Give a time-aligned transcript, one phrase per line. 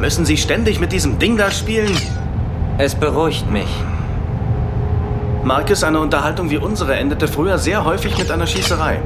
[0.00, 1.96] Müssen Sie ständig mit diesem Ding da spielen?
[2.78, 3.68] Es beruhigt mich.
[5.42, 9.00] Marcus, eine Unterhaltung wie unsere endete früher sehr häufig mit einer Schießerei.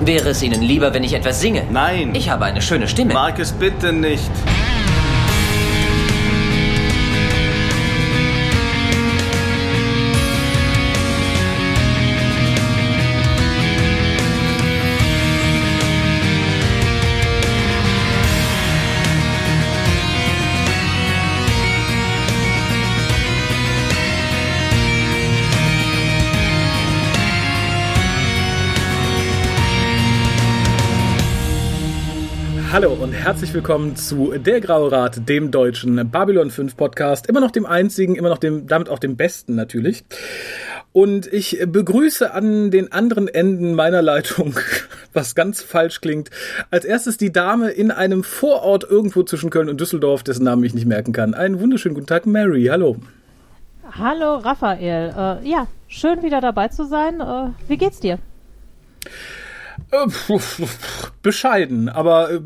[0.00, 1.64] Wäre es Ihnen lieber, wenn ich etwas singe?
[1.70, 2.14] Nein.
[2.14, 3.12] Ich habe eine schöne Stimme.
[3.12, 4.30] Marcus, bitte nicht.
[32.72, 37.26] Hallo und herzlich willkommen zu Der Graue Rat, dem deutschen Babylon 5 Podcast.
[37.26, 40.04] Immer noch dem einzigen, immer noch dem, damit auch dem besten natürlich.
[40.92, 44.54] Und ich begrüße an den anderen Enden meiner Leitung,
[45.12, 46.30] was ganz falsch klingt,
[46.70, 50.72] als erstes die Dame in einem Vorort irgendwo zwischen Köln und Düsseldorf, dessen Namen ich
[50.72, 51.34] nicht merken kann.
[51.34, 52.66] Einen wunderschönen guten Tag, Mary.
[52.66, 52.98] Hallo.
[53.98, 55.08] Hallo, Raphael.
[55.08, 57.20] Äh, ja, schön wieder dabei zu sein.
[57.20, 58.20] Äh, wie geht's dir?
[59.90, 60.36] Äh,
[61.22, 62.40] bescheiden, aber äh,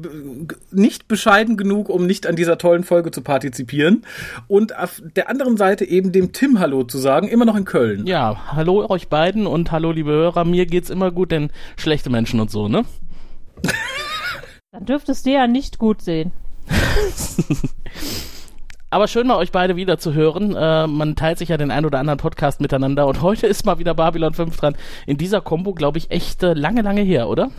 [0.70, 4.04] nicht bescheiden genug, um nicht an dieser tollen Folge zu partizipieren.
[4.48, 8.06] Und auf der anderen Seite eben dem Tim Hallo zu sagen, immer noch in Köln.
[8.06, 10.44] Ja, hallo euch beiden und hallo liebe Hörer.
[10.44, 12.84] Mir geht's immer gut, denn schlechte Menschen und so, ne?
[14.72, 16.32] Dann dürftest du ja nicht gut sehen.
[18.95, 20.55] Aber schön mal euch beide wieder zu hören.
[20.55, 23.81] Äh, man teilt sich ja den ein oder anderen Podcast miteinander und heute ist mal
[23.81, 24.77] wieder Babylon 5 dran.
[25.05, 27.50] In dieser Combo, glaube ich, echt äh, lange, lange her, oder?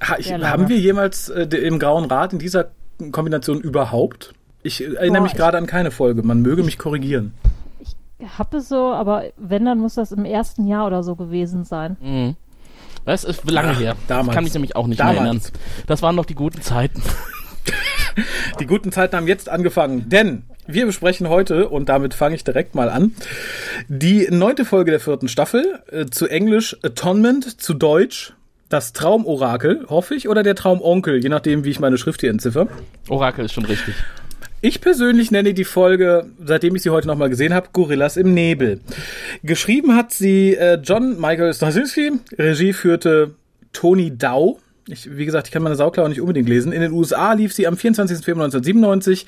[0.00, 2.70] Ha, ich, haben wir jemals äh, im Grauen Rat in dieser
[3.10, 4.32] Kombination überhaupt?
[4.62, 6.22] Ich erinnere Boah, mich gerade an keine Folge.
[6.22, 7.34] Man möge mich korrigieren.
[7.80, 7.94] Ich
[8.38, 11.98] habe es so, aber wenn, dann muss das im ersten Jahr oder so gewesen sein.
[12.00, 12.36] Mhm.
[13.04, 13.96] Das ist lange Ach, her.
[14.08, 14.28] Damals.
[14.28, 15.18] Ich kann mich nämlich auch nicht damals.
[15.18, 15.42] mehr erinnern.
[15.86, 17.02] Das waren noch die guten Zeiten.
[18.60, 22.74] Die guten Zeiten haben jetzt angefangen, denn wir besprechen heute, und damit fange ich direkt
[22.74, 23.14] mal an,
[23.88, 28.34] die neunte Folge der vierten Staffel, äh, zu Englisch Atonement, zu Deutsch
[28.68, 32.68] das Traumorakel, hoffe ich, oder der Traumonkel, je nachdem, wie ich meine Schrift hier entziffer.
[33.08, 33.94] Orakel ist schon richtig.
[34.64, 38.80] Ich persönlich nenne die Folge, seitdem ich sie heute nochmal gesehen habe, Gorillas im Nebel.
[39.42, 43.34] Geschrieben hat sie äh, John Michael Straczynski, Regie führte
[43.72, 44.60] Tony Dow.
[44.88, 46.72] Ich, wie gesagt, ich kann meine Sauklaue nicht unbedingt lesen.
[46.72, 48.24] In den USA lief sie am 24.
[48.24, 49.26] Februar 1997.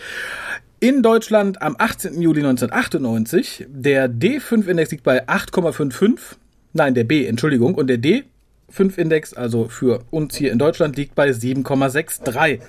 [0.84, 2.20] In Deutschland am 18.
[2.20, 3.64] Juli 1998.
[3.70, 6.36] Der D5-Index liegt bei 8,55.
[6.74, 7.74] Nein, der B, Entschuldigung.
[7.74, 12.60] Und der D5-Index, also für uns hier in Deutschland, liegt bei 7,63.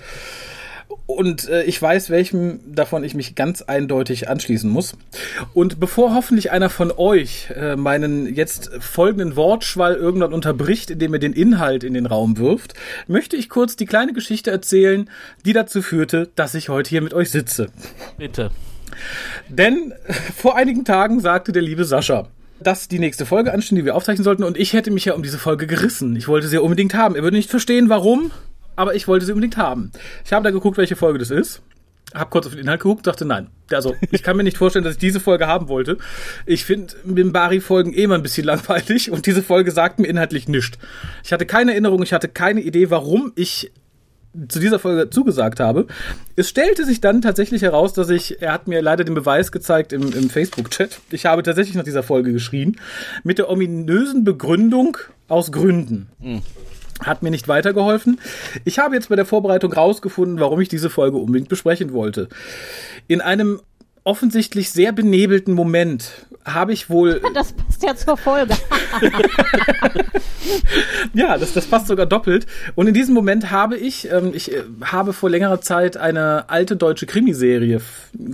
[1.07, 4.97] Und äh, ich weiß, welchem davon ich mich ganz eindeutig anschließen muss.
[5.53, 11.19] Und bevor hoffentlich einer von euch äh, meinen jetzt folgenden Wortschwall irgendwann unterbricht, indem er
[11.19, 12.73] den Inhalt in den Raum wirft,
[13.07, 15.09] möchte ich kurz die kleine Geschichte erzählen,
[15.45, 17.67] die dazu führte, dass ich heute hier mit euch sitze.
[18.17, 18.49] Bitte.
[19.47, 19.93] Denn
[20.35, 22.29] vor einigen Tagen sagte der liebe Sascha,
[22.59, 25.21] dass die nächste Folge ansteht, die wir aufzeichnen sollten, und ich hätte mich ja um
[25.21, 26.15] diese Folge gerissen.
[26.15, 27.15] Ich wollte sie ja unbedingt haben.
[27.15, 28.31] Er würde nicht verstehen, warum
[28.75, 29.91] aber ich wollte sie unbedingt haben.
[30.23, 31.61] Ich habe da geguckt, welche Folge das ist.
[32.13, 33.47] Hab kurz auf den Inhalt geguckt, dachte nein.
[33.71, 35.97] Also, ich kann mir nicht vorstellen, dass ich diese Folge haben wollte.
[36.45, 40.47] Ich finde mit Bari-Folgen eh mal ein bisschen langweilig und diese Folge sagt mir inhaltlich
[40.47, 40.77] nichts.
[41.23, 43.71] Ich hatte keine Erinnerung, ich hatte keine Idee, warum ich
[44.47, 45.87] zu dieser Folge zugesagt habe.
[46.35, 49.93] Es stellte sich dann tatsächlich heraus, dass ich, er hat mir leider den Beweis gezeigt
[49.93, 50.99] im, im Facebook-Chat.
[51.11, 52.77] Ich habe tatsächlich nach dieser Folge geschrien.
[53.23, 54.97] Mit der ominösen Begründung
[55.27, 56.07] aus Gründen.
[56.19, 56.41] Mhm.
[57.01, 58.19] Hat mir nicht weitergeholfen.
[58.63, 62.29] Ich habe jetzt bei der Vorbereitung rausgefunden, warum ich diese Folge unbedingt besprechen wollte.
[63.07, 63.59] In einem
[64.05, 67.21] offensichtlich sehr benebelten Moment habe ich wohl.
[67.33, 68.53] Das passt ja zur Folge.
[71.13, 72.45] ja, das, das passt sogar doppelt.
[72.75, 76.77] Und in diesem Moment habe ich, ähm, ich äh, habe vor längerer Zeit eine alte
[76.77, 77.81] deutsche Krimiserie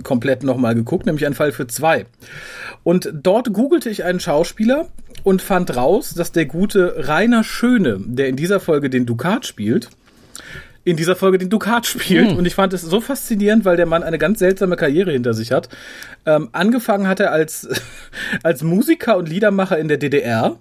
[0.04, 2.06] komplett nochmal geguckt, nämlich ein Fall für zwei.
[2.84, 4.88] Und dort googelte ich einen Schauspieler
[5.22, 9.88] und fand raus, dass der gute Rainer Schöne, der in dieser Folge den Dukat spielt,
[10.84, 12.32] in dieser Folge den Dukat spielt.
[12.32, 12.38] Mhm.
[12.38, 15.52] Und ich fand es so faszinierend, weil der Mann eine ganz seltsame Karriere hinter sich
[15.52, 15.68] hat.
[16.26, 17.68] Ähm, angefangen hat er als,
[18.42, 20.56] als Musiker und Liedermacher in der DDR.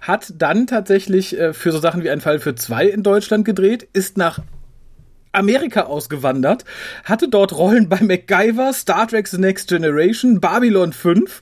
[0.00, 3.86] Hat dann tatsächlich äh, für so Sachen wie ein Fall für zwei in Deutschland gedreht,
[3.92, 4.40] ist nach
[5.32, 6.64] Amerika ausgewandert,
[7.04, 11.40] hatte dort Rollen bei MacGyver, Star Trek The Next Generation, Babylon 5.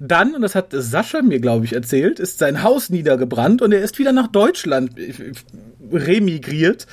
[0.00, 3.80] Dann, und das hat Sascha mir, glaube ich, erzählt, ist sein Haus niedergebrannt und er
[3.80, 5.12] ist wieder nach Deutschland äh,
[5.92, 6.86] remigriert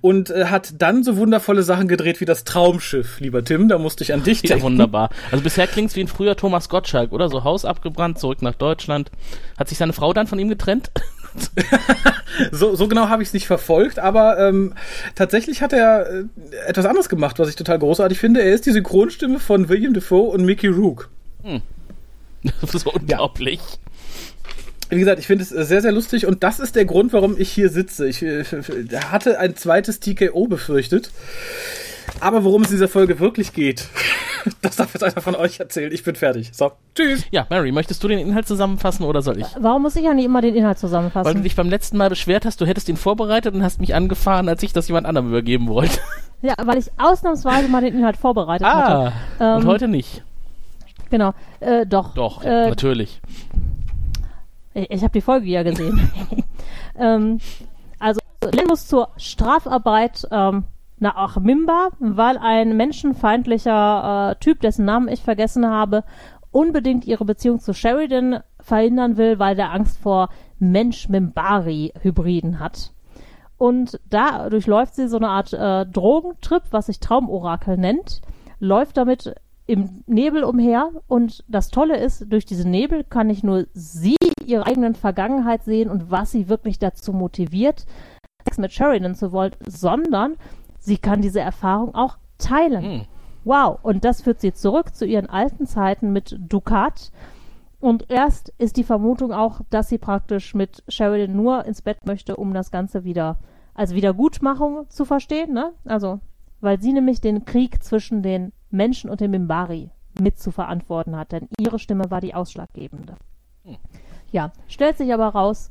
[0.00, 3.68] und äh, hat dann so wundervolle Sachen gedreht wie das Traumschiff, lieber Tim.
[3.68, 4.58] Da musste ich an dich denken.
[4.58, 5.10] Ja, wunderbar.
[5.30, 7.28] Also bisher klingt es wie ein früher Thomas Gottschalk, oder?
[7.28, 9.10] So Haus abgebrannt, zurück nach Deutschland.
[9.58, 10.90] Hat sich seine Frau dann von ihm getrennt?
[12.52, 14.74] so, so genau habe ich es nicht verfolgt, aber ähm,
[15.14, 16.24] tatsächlich hat er äh,
[16.66, 18.42] etwas anderes gemacht, was ich total großartig finde.
[18.42, 21.08] Er ist die Synchronstimme von William Defoe und Mickey Rook.
[22.60, 23.60] Das ist unglaublich.
[24.90, 27.50] Wie gesagt, ich finde es sehr, sehr lustig und das ist der Grund, warum ich
[27.50, 28.08] hier sitze.
[28.08, 31.10] Ich äh, hatte ein zweites TKO befürchtet.
[32.20, 33.88] Aber worum es in dieser Folge wirklich geht,
[34.62, 35.92] das darf jetzt einer von euch erzählen.
[35.92, 36.50] Ich bin fertig.
[36.52, 37.24] So, tschüss.
[37.30, 39.46] Ja, Mary, möchtest du den Inhalt zusammenfassen oder soll ich?
[39.58, 41.42] Warum muss ich ja nicht immer den Inhalt Weil du zusammenfassen?
[41.42, 44.62] dich beim letzten Mal beschwert hast, du hättest ihn vorbereitet und hast mich angefahren, als
[44.62, 45.98] ich das jemand anderem übergeben wollte.
[46.40, 49.54] Ja, weil ich ausnahmsweise mal den Inhalt vorbereitet Ah, hatte.
[49.56, 50.22] und Ähm, heute nicht.
[51.10, 51.34] Genau.
[51.58, 52.14] Äh, doch.
[52.14, 53.20] Doch, Äh, natürlich.
[54.72, 56.08] Ich, ich habe die Folge ja gesehen.
[56.96, 57.40] ähm,
[57.98, 58.20] also,
[58.52, 60.62] Len muss zur Strafarbeit ähm,
[61.00, 66.04] nach Mimba, weil ein menschenfeindlicher äh, Typ, dessen Namen ich vergessen habe,
[66.50, 72.92] unbedingt ihre Beziehung zu Sheridan verhindern will, weil der Angst vor Mensch-Mimbari-Hybriden hat.
[73.58, 78.22] Und da durchläuft sie so eine Art äh, Drogentrip, was sich Traumorakel nennt,
[78.60, 79.34] läuft damit
[79.66, 84.16] im Nebel umher und das Tolle ist, durch diesen Nebel kann nicht nur sie
[84.46, 87.84] ihre eigenen Vergangenheit sehen und was sie wirklich dazu motiviert,
[88.44, 90.36] Sex mit Sheridan zu wollen, sondern
[90.88, 92.82] sie kann diese Erfahrung auch teilen.
[92.82, 93.04] Hm.
[93.44, 97.12] Wow, und das führt sie zurück zu ihren alten Zeiten mit Ducat.
[97.80, 102.36] Und erst ist die Vermutung auch, dass sie praktisch mit Sheridan nur ins Bett möchte,
[102.36, 103.38] um das Ganze wieder
[103.74, 105.72] als Wiedergutmachung zu verstehen, ne?
[105.84, 106.18] Also,
[106.60, 111.30] weil sie nämlich den Krieg zwischen den Menschen und den Mimbari mit zu verantworten hat,
[111.30, 113.14] denn ihre Stimme war die ausschlaggebende.
[114.32, 115.70] Ja, stellt sich aber raus,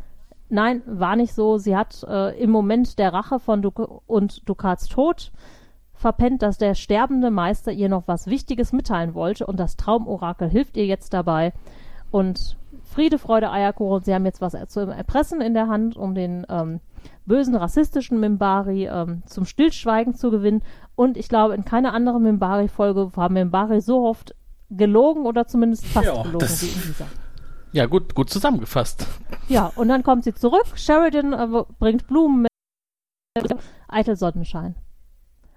[0.49, 1.57] nein, war nicht so.
[1.57, 5.31] Sie hat äh, im Moment der Rache von Duk und Dukats Tod
[5.93, 10.77] verpennt, dass der sterbende Meister ihr noch was Wichtiges mitteilen wollte und das Traumorakel hilft
[10.77, 11.53] ihr jetzt dabei.
[12.11, 16.45] Und Friede, Freude, Eierkuchen, sie haben jetzt was zu erpressen in der Hand, um den
[16.49, 16.79] ähm,
[17.25, 20.61] bösen, rassistischen Mimbari ähm, zum Stillschweigen zu gewinnen.
[20.95, 24.33] Und ich glaube, in keiner anderen Mimbari-Folge war Mimbari so oft
[24.69, 27.05] gelogen oder zumindest fast Ja, gelogen wie in dieser.
[27.73, 29.05] Ja, gut, gut zusammengefasst.
[29.47, 30.65] Ja, und dann kommt sie zurück.
[30.75, 32.51] Sheridan äh, bringt Blumen mit.
[33.87, 34.75] Eitel Sonnenschein.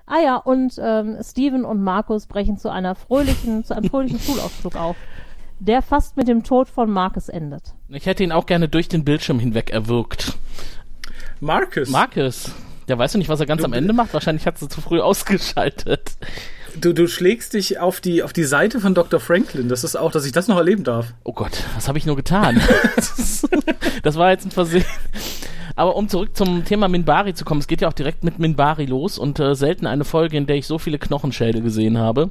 [0.06, 4.76] Ah ja, und ähm, Steven und Markus brechen zu einer fröhlichen, zu einem fröhlichen Schulausflug
[4.76, 4.96] auf,
[5.60, 7.74] der fast mit dem Tod von Marcus endet.
[7.88, 10.36] Ich hätte ihn auch gerne durch den Bildschirm hinweg erwürgt.
[11.40, 12.52] Marcus, Marcus,
[12.88, 14.12] der weiß du nicht, was er ganz Du- am Ende macht?
[14.12, 16.16] Wahrscheinlich hat sie zu früh ausgeschaltet.
[16.80, 19.20] Du, du schlägst dich auf die, auf die Seite von Dr.
[19.20, 19.68] Franklin.
[19.68, 21.14] Das ist auch, dass ich das noch erleben darf.
[21.24, 22.60] Oh Gott, was habe ich nur getan?
[24.02, 24.84] das war jetzt ein Versehen.
[25.76, 28.84] Aber um zurück zum Thema Minbari zu kommen, es geht ja auch direkt mit Minbari
[28.84, 32.30] los und äh, selten eine Folge, in der ich so viele Knochenschädel gesehen habe.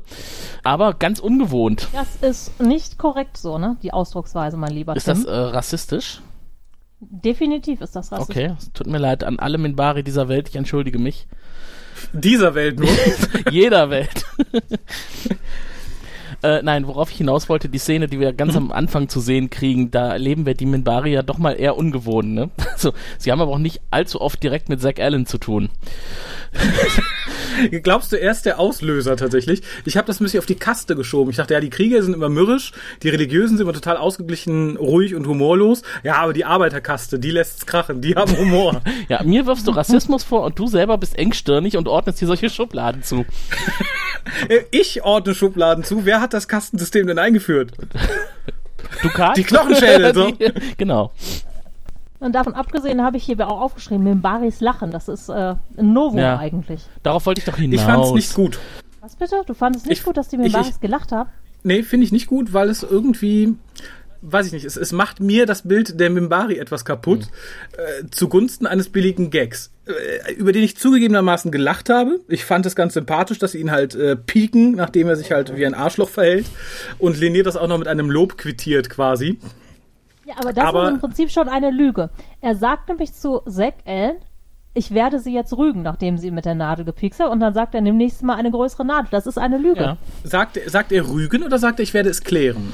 [0.63, 1.87] Aber ganz ungewohnt.
[1.93, 3.77] Das ist nicht korrekt so, ne?
[3.81, 5.15] Die Ausdrucksweise, mein lieber Ist Tim.
[5.15, 6.21] das äh, rassistisch?
[6.99, 8.35] Definitiv ist das rassistisch.
[8.35, 11.27] Okay, es tut mir leid an alle Minbari dieser Welt, ich entschuldige mich.
[12.13, 12.89] Dieser Welt nur.
[13.51, 14.25] Jeder Welt.
[16.41, 19.49] äh, nein, worauf ich hinaus wollte, die Szene, die wir ganz am Anfang zu sehen
[19.49, 22.49] kriegen, da erleben wir die Minbari ja doch mal eher ungewohnt, ne?
[22.79, 25.69] Also, sie haben aber auch nicht allzu oft direkt mit Zack Allen zu tun.
[27.83, 29.61] Glaubst du, er ist der Auslöser tatsächlich?
[29.85, 31.29] Ich habe das ein bisschen auf die Kaste geschoben.
[31.29, 32.71] Ich dachte, ja, die Krieger sind immer mürrisch,
[33.03, 35.81] die Religiösen sind immer total ausgeglichen, ruhig und humorlos.
[36.03, 38.81] Ja, aber die Arbeiterkaste, die lässt's krachen, die haben Humor.
[39.07, 42.49] Ja, mir wirfst du Rassismus vor und du selber bist engstirnig und ordnest dir solche
[42.49, 43.25] Schubladen zu.
[44.71, 46.05] Ich ordne Schubladen zu.
[46.05, 47.71] Wer hat das Kastensystem denn eingeführt?
[49.01, 49.37] Dukat?
[49.37, 50.31] Die Knochenschädel, so.
[50.31, 51.11] Die- genau.
[52.19, 54.91] Und davon abgesehen habe ich hier auch aufgeschrieben, Mimbaris Lachen.
[54.91, 56.37] Das ist äh, ein Novum Ja.
[56.37, 56.81] eigentlich.
[57.03, 57.79] Darauf wollte ich doch hinaus.
[57.79, 58.59] Ich fand's nicht gut.
[59.01, 59.41] Was bitte?
[59.47, 61.29] Du fandest nicht Ich- gut, dass die ich- Mimbaris ich- gelacht haben?
[61.63, 63.55] Nee, finde ich nicht gut, weil es irgendwie,
[64.21, 67.27] weiß ich nicht, es, es macht mir das Bild der Mimbari etwas kaputt,
[67.77, 72.19] äh, zugunsten eines billigen Gags, äh, über den ich zugegebenermaßen gelacht habe.
[72.27, 75.55] Ich fand es ganz sympathisch, dass sie ihn halt äh, pieken, nachdem er sich halt
[75.55, 76.45] wie ein Arschloch verhält.
[76.97, 79.39] Und Lenier das auch noch mit einem Lob quittiert quasi.
[80.25, 82.09] Ja, aber das Aber- ist im Prinzip schon eine Lüge.
[82.41, 84.17] Er sagt nämlich zu Zack Allen,
[84.75, 87.31] ich werde sie jetzt rügen, nachdem sie ihn mit der Nadel gepiekst hat.
[87.31, 89.07] Und dann sagt er demnächst mal eine größere Nadel.
[89.11, 89.81] Das ist eine Lüge.
[89.81, 89.97] Ja.
[90.23, 92.71] Sagt, sagt er Rügen oder sagt er, ich werde es klären?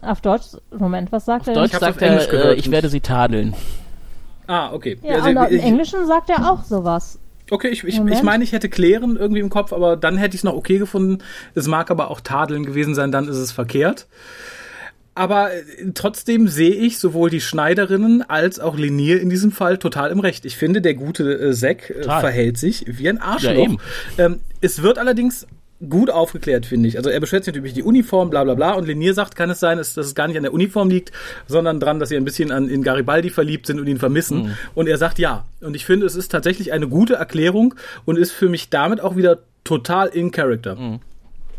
[0.00, 1.54] Auf Deutsch, Moment, was sagt er?
[1.54, 3.54] Deutsch hab's sagt auf Englisch er, gehört äh, ich werde sie tadeln.
[4.46, 4.98] Ah, okay.
[5.02, 7.18] Ja, Also, und im Englischen sagt er auch sowas.
[7.50, 8.16] Okay, ich, ich, Moment.
[8.16, 10.78] ich meine, ich hätte klären irgendwie im Kopf, aber dann hätte ich es noch okay
[10.78, 11.18] gefunden.
[11.54, 14.06] Es mag aber auch tadeln gewesen sein, dann ist es verkehrt.
[15.14, 15.62] Aber äh,
[15.94, 20.44] trotzdem sehe ich sowohl die Schneiderinnen als auch Linier in diesem Fall total im Recht.
[20.44, 23.52] Ich finde, der gute äh, Zack äh, verhält sich wie ein Arschloch.
[23.52, 23.78] Ja, eben.
[24.18, 25.46] ähm, es wird allerdings
[25.88, 26.96] gut aufgeklärt, finde ich.
[26.96, 28.72] Also er beschwert sich natürlich die Uniform, bla bla bla.
[28.72, 31.12] Und Lenier sagt, kann es sein, dass, dass es gar nicht an der Uniform liegt,
[31.46, 34.44] sondern dran, dass sie ein bisschen an, in Garibaldi verliebt sind und ihn vermissen.
[34.44, 34.56] Mhm.
[34.74, 35.44] Und er sagt ja.
[35.60, 39.16] Und ich finde, es ist tatsächlich eine gute Erklärung und ist für mich damit auch
[39.16, 40.76] wieder total in Character.
[40.76, 41.00] Mhm.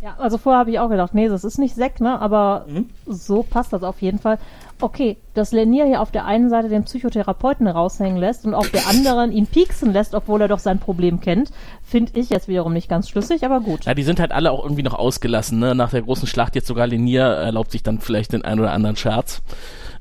[0.02, 2.20] Ja, also vorher habe ich auch gedacht, nee, das ist nicht Sekt, ne?
[2.22, 2.90] Aber mhm.
[3.08, 4.38] so passt das auf jeden Fall.
[4.82, 8.88] Okay, dass Lenier hier auf der einen Seite den Psychotherapeuten raushängen lässt und auf der
[8.88, 11.52] anderen ihn pieksen lässt, obwohl er doch sein Problem kennt,
[11.82, 13.86] finde ich jetzt wiederum nicht ganz schlüssig, aber gut.
[13.86, 15.76] Ja, die sind halt alle auch irgendwie noch ausgelassen, ne?
[15.76, 18.98] Nach der großen Schlacht jetzt sogar Lenier erlaubt sich dann vielleicht den einen oder anderen
[18.98, 19.42] Scherz.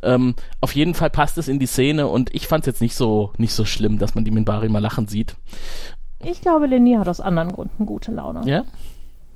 [0.02, 2.96] Ähm, auf jeden Fall passt es in die Szene und ich fand es jetzt nicht
[2.96, 5.36] so, nicht so schlimm, dass man die Minbari mal lachen sieht.
[6.24, 8.42] Ich glaube, Lenier hat aus anderen Gründen gute Laune.
[8.44, 8.64] Ja?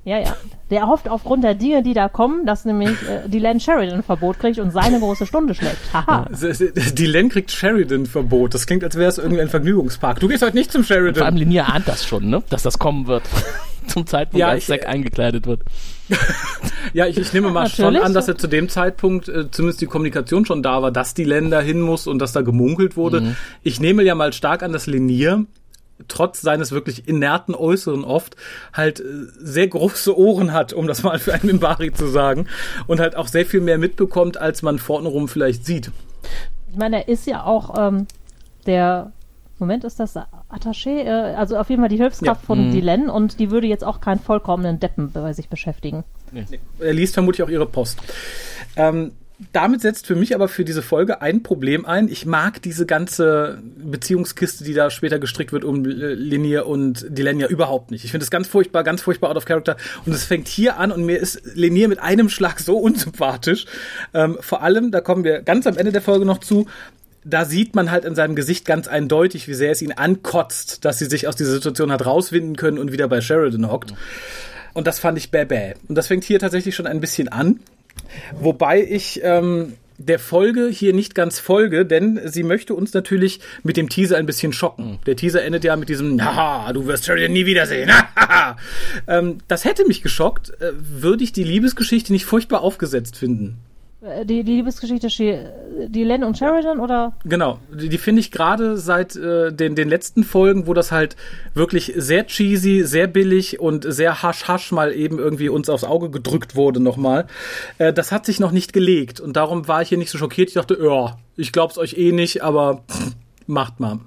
[0.09, 0.35] Ja, ja.
[0.71, 4.39] Der hofft aufgrund der Dinge, die da kommen, dass nämlich äh, die Len Sheridan Verbot
[4.39, 5.77] kriegt und seine große Stunde schlägt.
[5.93, 6.27] Haha.
[6.31, 8.55] Die Len kriegt Sheridan Verbot.
[8.55, 10.19] Das klingt, als wäre es irgendwie ein Vergnügungspark.
[10.19, 11.13] Du gehst heute nicht zum Sheridan.
[11.13, 12.41] Vor allem Linia ahnt das schon, ne?
[12.49, 13.21] Dass das kommen wird.
[13.87, 15.61] zum Zeitpunkt, ja, als Zack eingekleidet wird.
[16.93, 17.77] ja, ich, ich nehme mal Natürlich.
[17.77, 21.13] schon an, dass er zu dem Zeitpunkt äh, zumindest die Kommunikation schon da war, dass
[21.13, 23.21] die Länder hin muss und dass da gemunkelt wurde.
[23.21, 23.35] Mhm.
[23.61, 25.45] Ich nehme ja mal stark an, dass Lenier
[26.07, 28.35] trotz seines wirklich inerten Äußeren oft
[28.73, 29.03] halt äh,
[29.39, 32.47] sehr große Ohren hat, um das mal für einen Mimbari zu sagen,
[32.87, 35.91] und halt auch sehr viel mehr mitbekommt, als man vornherum vielleicht sieht.
[36.71, 38.07] Ich meine, er ist ja auch ähm,
[38.65, 39.11] der
[39.59, 42.45] Moment ist das Attaché, äh, also auf jeden Fall die Hilfskraft ja.
[42.45, 42.71] von mhm.
[42.71, 46.03] Dylan und die würde jetzt auch keinen vollkommenen Deppen bei sich beschäftigen.
[46.31, 46.45] Nee.
[46.79, 47.99] Er liest vermutlich auch ihre Post.
[48.75, 49.11] Ähm,
[49.53, 52.09] damit setzt für mich aber für diese Folge ein Problem ein.
[52.09, 57.89] Ich mag diese ganze Beziehungskiste, die da später gestrickt wird um Linie und Dilenia überhaupt
[57.91, 58.03] nicht.
[58.03, 59.77] Ich finde es ganz furchtbar, ganz furchtbar out of character.
[60.05, 63.65] Und es fängt hier an und mir ist Linie mit einem Schlag so unsympathisch.
[64.13, 66.67] Ähm, vor allem, da kommen wir ganz am Ende der Folge noch zu,
[67.23, 70.99] da sieht man halt in seinem Gesicht ganz eindeutig, wie sehr es ihn ankotzt, dass
[70.99, 73.93] sie sich aus dieser Situation hat rauswinden können und wieder bei Sheridan hockt.
[74.73, 75.73] Und das fand ich bäh bäh.
[75.87, 77.59] Und das fängt hier tatsächlich schon ein bisschen an.
[78.39, 83.77] Wobei ich ähm, der Folge hier nicht ganz folge, denn sie möchte uns natürlich mit
[83.77, 84.99] dem Teaser ein bisschen schocken.
[85.05, 87.91] Der Teaser endet ja mit diesem, haha, du wirst Sheridan nie wiedersehen.
[89.07, 93.57] ähm, das hätte mich geschockt, äh, würde ich die Liebesgeschichte nicht furchtbar aufgesetzt finden.
[94.01, 95.07] Äh, die, die Liebesgeschichte,
[95.89, 97.13] die Len und Sheridan, oder?
[97.25, 101.15] Genau, die, die finde ich gerade seit äh, den, den letzten Folgen, wo das halt
[101.53, 106.55] wirklich sehr cheesy, sehr billig und sehr hasch-hasch mal eben irgendwie uns aufs Auge gedrückt
[106.55, 107.27] wurde nochmal.
[107.77, 110.49] Äh, das hat sich noch nicht gelegt und darum war ich hier nicht so schockiert.
[110.49, 113.15] Ich dachte, ja, ich glaub's euch eh nicht, aber pff,
[113.47, 113.99] macht mal.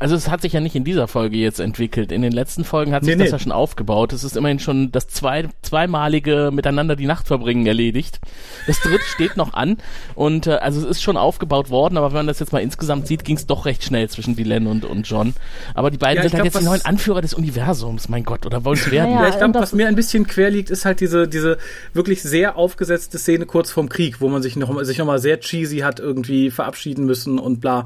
[0.00, 2.10] Also es hat sich ja nicht in dieser Folge jetzt entwickelt.
[2.10, 3.36] In den letzten Folgen hat sich nee, das nee.
[3.36, 4.14] ja schon aufgebaut.
[4.14, 8.18] Es ist immerhin schon das zwei, zweimalige Miteinander die Nacht verbringen erledigt.
[8.66, 9.76] Das dritte steht noch an
[10.14, 13.08] und äh, also es ist schon aufgebaut worden, aber wenn man das jetzt mal insgesamt
[13.08, 15.34] sieht, ging es doch recht schnell zwischen Dylan und, und John.
[15.74, 18.64] Aber die beiden ja, sind halt jetzt die neuen Anführer des Universums, mein Gott, oder
[18.64, 19.12] wollen sie werden?
[19.12, 21.58] Ja, ja ich glaube, was mir ein bisschen quer liegt, ist halt diese, diese
[21.92, 25.40] wirklich sehr aufgesetzte Szene kurz vorm Krieg, wo man sich noch, sich noch mal sehr
[25.40, 27.84] cheesy hat irgendwie verabschieden müssen und bla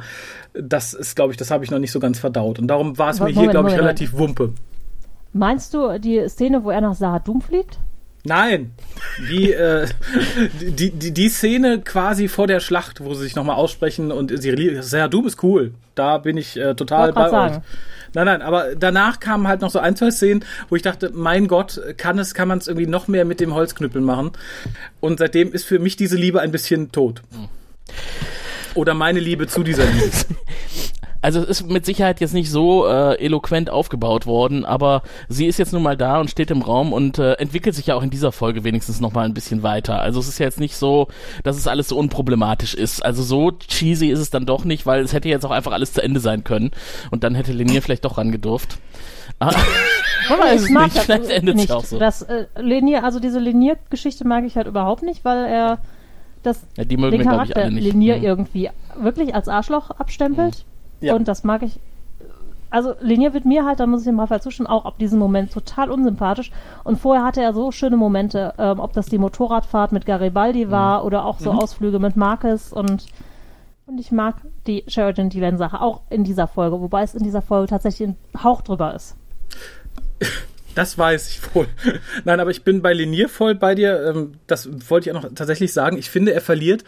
[0.55, 2.59] das ist, glaube ich, das habe ich noch nicht so ganz verdaut.
[2.59, 4.53] Und darum war es mir hier, glaube ich, relativ wumpe.
[5.33, 7.79] Meinst du die Szene, wo er nach Sahadum fliegt?
[8.27, 8.73] Nein,
[9.29, 9.87] die, äh,
[10.63, 14.79] die, die, die Szene quasi vor der Schlacht, wo sie sich nochmal aussprechen und sie
[14.81, 15.75] Sahadum ist cool.
[15.95, 17.57] Da bin ich äh, total bei sagen.
[17.57, 17.63] euch.
[18.15, 21.49] Nein, nein, aber danach kamen halt noch so ein, zwei Szenen, wo ich dachte, mein
[21.49, 24.31] Gott, kann es, kann man es irgendwie noch mehr mit dem Holzknüppel machen?
[25.01, 27.23] Und seitdem ist für mich diese Liebe ein bisschen tot.
[27.33, 27.49] Hm.
[28.75, 30.11] Oder meine Liebe zu dieser Liebe.
[31.25, 35.59] Also es ist mit Sicherheit jetzt nicht so äh, eloquent aufgebaut worden, aber sie ist
[35.59, 38.11] jetzt nun mal da und steht im Raum und äh, entwickelt sich ja auch in
[38.11, 40.03] dieser Folge wenigstens noch mal ein bisschen weiter.
[40.03, 41.09] Also es ist ja jetzt nicht so,
[41.43, 43.03] dass es alles so unproblematisch ist.
[43.03, 45.95] Also so cheesy ist es dann doch nicht, weil es hätte jetzt auch einfach alles
[45.95, 46.73] zu Ende sein können
[47.11, 48.77] und dann hätte Lenier vielleicht doch rangedurft.
[49.39, 49.51] Ah,
[50.29, 51.99] man weiß es nicht, vielleicht endet es auch so.
[51.99, 55.79] Das, äh, Lenier, also diese Lenier-Geschichte mag ich halt überhaupt nicht, weil er
[56.47, 58.25] das ja, die mögen den Charakter wir, Linier mhm.
[58.25, 60.65] irgendwie wirklich als Arschloch abstempelt.
[61.01, 61.07] Mhm.
[61.07, 61.15] Ja.
[61.15, 61.79] Und das mag ich.
[62.71, 65.53] Also Linier wird mir halt, da muss ich dem Raphael zustimmen, auch ab diesem Moment
[65.53, 66.51] total unsympathisch.
[66.83, 70.71] Und vorher hatte er so schöne Momente, ähm, ob das die Motorradfahrt mit Garibaldi mhm.
[70.71, 71.07] war mhm.
[71.07, 71.61] oder auch so mhm.
[71.61, 73.07] Ausflüge mit Marcus und
[73.87, 74.37] und ich mag
[74.67, 78.43] die Sheridan Dylan Sache auch in dieser Folge, wobei es in dieser Folge tatsächlich ein
[78.43, 79.15] Hauch drüber ist.
[80.75, 81.69] Das weiß ich wohl.
[82.25, 84.05] Nein, aber ich bin bei Linier voll bei dir.
[84.09, 85.97] Ähm, das wollte ich auch noch tatsächlich sagen.
[85.99, 86.85] Ich finde, er verliert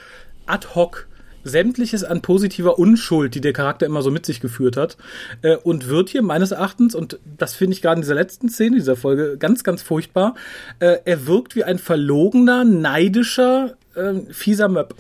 [0.47, 1.07] ad hoc
[1.47, 4.97] sämtliches an positiver Unschuld, die der Charakter immer so mit sich geführt hat.
[5.43, 8.77] Äh, und wird hier meines Erachtens, und das finde ich gerade in dieser letzten Szene
[8.77, 10.35] dieser Folge ganz, ganz furchtbar,
[10.81, 14.95] äh, er wirkt wie ein verlogener, neidischer, ähm, fieser Möb.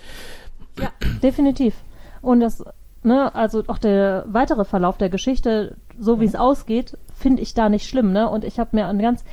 [0.78, 1.74] Ja, definitiv.
[2.22, 2.62] Und das,
[3.02, 7.68] ne, also auch der weitere Verlauf der Geschichte, so wie es ausgeht, finde ich da
[7.68, 8.28] nicht schlimm, ne?
[8.28, 9.24] Und ich habe mir an ganz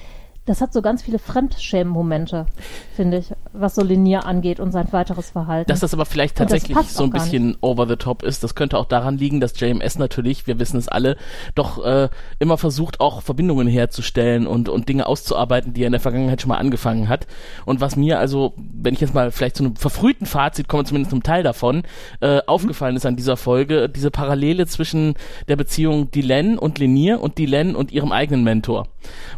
[0.45, 2.47] das hat so ganz viele Fremdschämen-Momente,
[2.95, 5.69] finde ich, was so Linier angeht und sein weiteres Verhalten.
[5.69, 8.85] Dass das aber vielleicht tatsächlich so ein bisschen over the top ist, das könnte auch
[8.85, 11.15] daran liegen, dass JMS natürlich, wir wissen es alle,
[11.55, 12.09] doch äh,
[12.39, 16.49] immer versucht, auch Verbindungen herzustellen und, und Dinge auszuarbeiten, die er in der Vergangenheit schon
[16.49, 17.25] mal angefangen hat.
[17.65, 21.11] Und was mir also, wenn ich jetzt mal vielleicht zu einem verfrühten Fazit komme, zumindest
[21.11, 21.83] zum Teil davon,
[22.19, 25.13] äh, aufgefallen ist an dieser Folge, diese Parallele zwischen
[25.47, 28.87] der Beziehung Dylan und Lenier und Dylan und ihrem eigenen Mentor.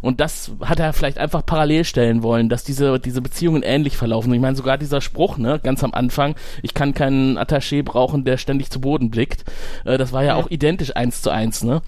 [0.02, 4.32] Und das hat er vielleicht einfach parallel stellen wollen, dass diese, diese Beziehungen ähnlich verlaufen.
[4.32, 8.36] Ich meine, sogar dieser Spruch, ne, ganz am Anfang, ich kann keinen Attaché brauchen, der
[8.36, 9.44] ständig zu Boden blickt,
[9.84, 11.82] äh, das war ja, auch identisch eins zu eins, ne?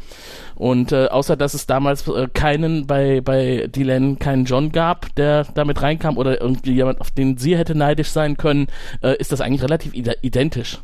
[0.54, 5.44] Und äh, außer dass es damals äh, keinen bei, bei Dylan, keinen John gab, der
[5.54, 8.66] damit reinkam oder irgendwie jemand, auf den sie hätte neidisch sein können,
[9.02, 10.80] äh, ist das eigentlich relativ ide identisch.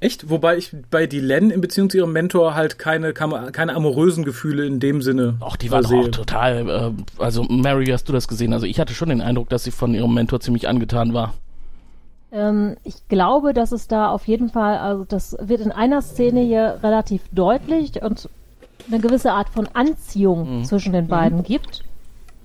[0.00, 0.28] Echt?
[0.28, 4.80] Wobei ich bei Dylan in Beziehung zu ihrem Mentor halt keine, keine, amorösen Gefühle in
[4.80, 8.52] dem Sinne Auch die war doch total, äh, also Mary, hast du das gesehen?
[8.52, 11.34] Also ich hatte schon den Eindruck, dass sie von ihrem Mentor ziemlich angetan war.
[12.32, 16.40] Ähm, ich glaube, dass es da auf jeden Fall, also das wird in einer Szene
[16.40, 18.28] hier relativ deutlich und
[18.88, 21.82] eine gewisse Art von Anziehung zwischen den beiden gibt.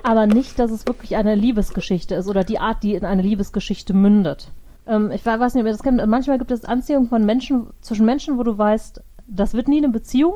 [0.04, 3.94] Aber nicht, dass es wirklich eine Liebesgeschichte ist oder die Art, die in eine Liebesgeschichte
[3.94, 4.48] mündet.
[4.92, 6.06] Ähm, ich weiß nicht, ob ihr das kennt.
[6.06, 9.90] Manchmal gibt es Anziehung von Menschen, zwischen Menschen, wo du weißt, das wird nie eine
[9.90, 10.36] Beziehung,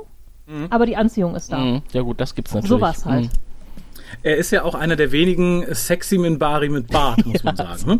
[0.69, 1.57] aber die Anziehung ist da.
[1.57, 1.81] Mhm.
[1.91, 2.69] Ja gut, das gibt's natürlich.
[2.69, 3.25] Sowas halt.
[3.25, 3.29] Mhm.
[4.23, 7.85] Er ist ja auch einer der wenigen sexy Minbari mit Bart, muss man sagen.
[7.85, 7.99] Ne?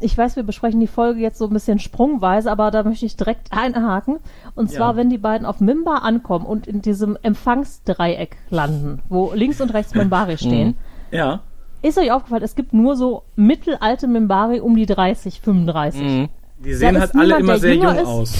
[0.00, 3.16] ich weiß, wir besprechen die Folge jetzt so ein bisschen sprungweise, aber da möchte ich
[3.16, 4.18] direkt einhaken.
[4.54, 4.96] Und zwar, Ja.
[4.96, 9.94] wenn die beiden auf Mimba ankommen und in diesem Empfangsdreieck landen, wo links und rechts
[9.94, 10.76] Mimbari stehen,
[11.10, 11.40] Ja.
[11.88, 16.00] Ist euch aufgefallen, es gibt nur so mittelalte Mimbari um die 30, 35.
[16.00, 16.28] Mhm.
[16.58, 18.06] Die sehen halt alle niemand, immer der sehr jung ist.
[18.06, 18.34] aus.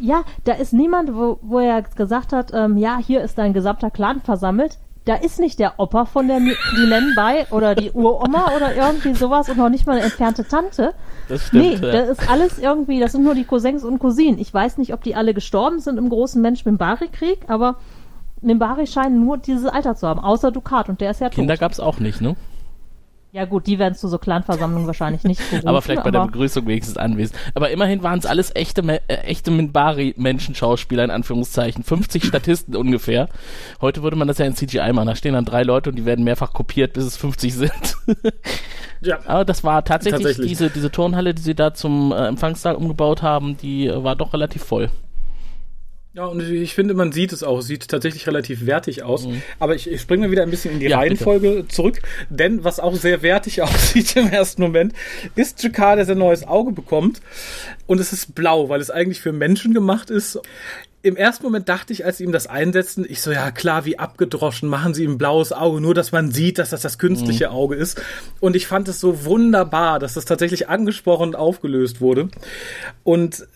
[0.00, 3.90] Ja, da ist niemand, wo, wo er gesagt hat, ähm, ja, hier ist dein gesamter
[3.90, 4.78] Clan versammelt.
[5.04, 9.48] Da ist nicht der Opa von der Dylan bei oder die Uroma oder irgendwie sowas
[9.48, 10.92] und auch nicht mal eine entfernte Tante.
[11.28, 11.62] Das stimmt.
[11.62, 11.92] Nee, ja.
[11.92, 14.38] das ist alles irgendwie, das sind nur die Cousins und Cousinen.
[14.38, 17.76] Ich weiß nicht, ob die alle gestorben sind im großen Mensch-Mimbari-Krieg, aber
[18.42, 21.60] Mimbari scheinen nur dieses Alter zu haben, außer Dukat und der ist ja Kinder tot.
[21.60, 22.36] gab's auch nicht, ne?
[23.30, 25.68] Ja gut, die werden zu so Clanversammlungen wahrscheinlich nicht gerufen.
[25.68, 27.38] aber vielleicht bei der aber- Begrüßung wenigstens anwesend.
[27.54, 31.84] Aber immerhin waren es alles echte, äh, echte Minbari-Menschenschauspieler in Anführungszeichen.
[31.84, 33.28] 50 Statisten ungefähr.
[33.82, 35.08] Heute würde man das ja in CGI machen.
[35.08, 37.96] Da stehen dann drei Leute und die werden mehrfach kopiert, bis es 50 sind.
[39.00, 39.18] Ja.
[39.26, 40.48] Aber das war tatsächlich, Tatsächlich.
[40.48, 44.32] diese, diese Turnhalle, die sie da zum äh, Empfangssaal umgebaut haben, die äh, war doch
[44.32, 44.90] relativ voll.
[46.18, 47.60] Ja, und ich finde, man sieht es auch.
[47.60, 49.28] Sieht tatsächlich relativ wertig aus.
[49.60, 50.90] Aber ich, ich springe mal wieder ein bisschen in die Mhm.
[50.90, 52.00] Ja, Reihenfolge zurück.
[52.28, 54.94] Denn was auch sehr wertig aussieht im ersten Moment,
[55.36, 57.20] ist Jakar, der sein neues Auge bekommt.
[57.86, 60.40] Und es ist blau, weil es eigentlich für Menschen gemacht ist.
[61.02, 64.00] Im ersten Moment dachte ich, als sie ihm das einsetzten, ich so, ja klar, wie
[64.00, 67.52] abgedroschen, machen sie ihm ein blaues Auge, nur dass man sieht, dass das das künstliche
[67.52, 68.02] Auge ist.
[68.40, 72.28] Und ich fand es so wunderbar, dass das tatsächlich angesprochen und aufgelöst wurde.
[73.04, 73.46] Und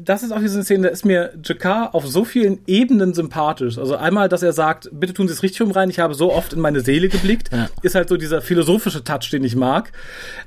[0.00, 3.78] das ist auch diese Szene, da ist mir Jakar auf so vielen Ebenen sympathisch.
[3.78, 6.32] Also einmal, dass er sagt, bitte tun Sie es richtig rum rein, ich habe so
[6.32, 7.68] oft in meine Seele geblickt, Ja.
[7.82, 9.90] ist halt so dieser philosophische Touch, den ich mag.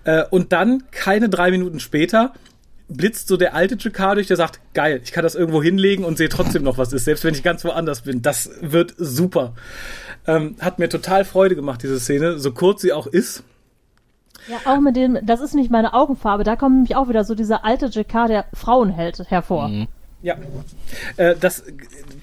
[0.06, 2.32] Äh, und dann, keine drei Minuten später,
[2.88, 6.18] blitzt so der alte Jakar durch, der sagt, geil, ich kann das irgendwo hinlegen und
[6.18, 8.22] sehe trotzdem noch, was ist, selbst wenn ich ganz woanders bin.
[8.22, 9.54] Das wird super.
[10.28, 13.44] Ähm, hat mir total Freude gemacht, diese Szene, so kurz sie auch ist.
[14.48, 17.36] Ja, auch mit dem, das ist nicht meine Augenfarbe, da kommt nämlich auch wieder so
[17.36, 19.68] dieser alte Jakar, der Frauenheld hervor.
[19.68, 19.88] Mhm.
[20.22, 20.36] Ja.
[21.18, 21.64] Äh, das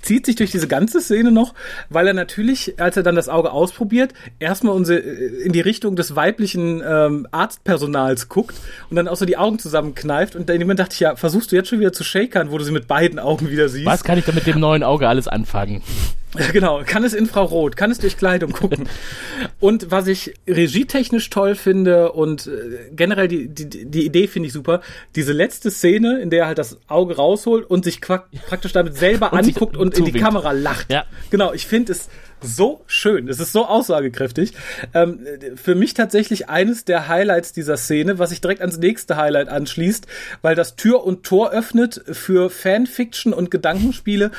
[0.09, 1.53] zieht sich durch diese ganze Szene noch,
[1.91, 5.97] weil er natürlich, als er dann das Auge ausprobiert, erstmal unsere, äh, in die Richtung
[5.97, 8.57] des weiblichen ähm, Arztpersonals guckt
[8.89, 10.35] und dann auch so die Augen zusammenkneift.
[10.35, 12.73] Und Moment dachte ich, ja, versuchst du jetzt schon wieder zu shakern, wo du sie
[12.73, 13.85] mit beiden Augen wieder siehst?
[13.85, 15.83] Was kann ich da mit dem neuen Auge alles anfangen?
[16.53, 16.83] Genau.
[16.85, 18.89] Kann es Infrarot, kann es durch Kleidung gucken.
[19.61, 24.53] und was ich regietechnisch toll finde und äh, generell die, die, die Idee finde ich
[24.53, 24.83] super,
[25.17, 29.33] diese letzte Szene, in der er halt das Auge rausholt und sich praktisch damit selber
[29.33, 30.19] Und sich anguckt und in die.
[30.21, 30.91] Kamera lacht.
[30.91, 31.05] Ja.
[31.31, 32.09] Genau, ich finde es
[32.41, 33.29] so schön.
[33.29, 34.53] Es ist so aussagekräftig.
[34.95, 35.21] Ähm,
[35.57, 40.07] für mich tatsächlich eines der Highlights dieser Szene, was sich direkt ans nächste Highlight anschließt,
[40.43, 44.31] weil das Tür und Tor öffnet für Fanfiction und Gedankenspiele,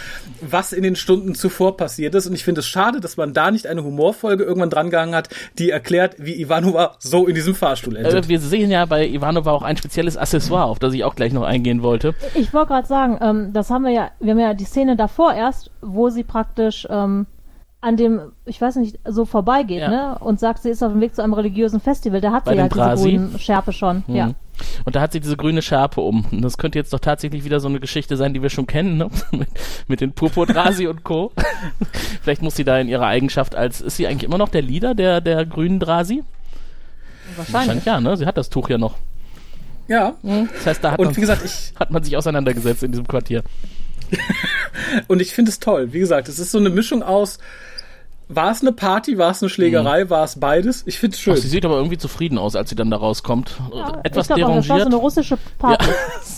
[0.41, 2.27] was in den Stunden zuvor passiert ist.
[2.27, 5.69] Und ich finde es schade, dass man da nicht eine Humorfolge irgendwann drangehangen hat, die
[5.69, 8.25] erklärt, wie Ivanova so in diesem Fahrstuhl endet.
[8.25, 11.33] Äh, wir sehen ja bei Ivanova auch ein spezielles Accessoire, auf das ich auch gleich
[11.33, 12.15] noch eingehen wollte.
[12.35, 15.33] Ich wollte gerade sagen, ähm, das haben wir ja, wir haben ja die Szene davor
[15.33, 17.25] erst, wo sie praktisch ähm,
[17.81, 19.89] an dem, ich weiß nicht, so vorbeigeht, Ja.
[19.89, 20.17] ne?
[20.19, 22.19] Und sagt, sie ist auf dem Weg zu einem religiösen Festival.
[22.19, 23.09] Da hat Bei sie dem halt diese Brasi.
[23.11, 24.03] grünen Schärpe schon.
[24.07, 24.15] Mhm.
[24.15, 24.31] Ja.
[24.83, 26.25] Und da hat sie diese grüne Schärpe um.
[26.29, 28.97] Und das könnte jetzt doch tatsächlich wieder so eine Geschichte sein, die wir schon kennen,
[28.97, 29.09] ne?
[29.31, 29.47] mit,
[29.87, 31.31] mit den Purpurdrasi und Co.
[32.21, 34.93] Vielleicht muss sie da in ihrer Eigenschaft als, ist sie eigentlich immer noch der Leader
[34.93, 36.23] der, der grünen Drasi?
[37.37, 37.85] Wahrscheinlich.
[37.85, 38.17] ja, ne?
[38.17, 38.95] Sie hat das Tuch ja noch.
[39.87, 40.15] Ja.
[40.21, 43.07] Das heißt, da hat, Und man, wie gesagt, ich, hat man sich auseinandergesetzt in diesem
[43.07, 43.43] Quartier.
[45.07, 45.93] und ich finde es toll.
[45.93, 47.39] Wie gesagt, es ist so eine Mischung aus,
[48.31, 50.83] war es eine Party, war es eine Schlägerei, war es beides?
[50.85, 51.33] Ich finde es schön.
[51.35, 53.59] Ach, sie sieht aber irgendwie zufrieden aus, als sie dann da rauskommt.
[53.73, 54.85] Ja, Etwas ich glaub auch, das war so derangiert.
[54.87, 55.85] eine russische Party.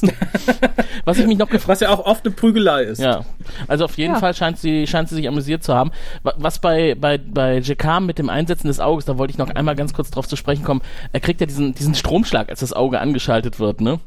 [1.05, 2.99] Was ich mich noch gefragt Was ja auch oft eine Prügelei ist.
[3.01, 3.25] Ja,
[3.67, 4.19] also auf jeden Ja.
[4.19, 5.91] Fall scheint sie, scheint sie sich amüsiert zu haben.
[6.23, 9.49] Wa- Was bei, bei, bei Jakar mit dem Einsetzen des Auges, da wollte ich noch
[9.49, 12.73] einmal ganz kurz drauf zu sprechen kommen, er kriegt ja diesen, diesen Stromschlag, als das
[12.73, 13.99] Auge angeschaltet wird, ne?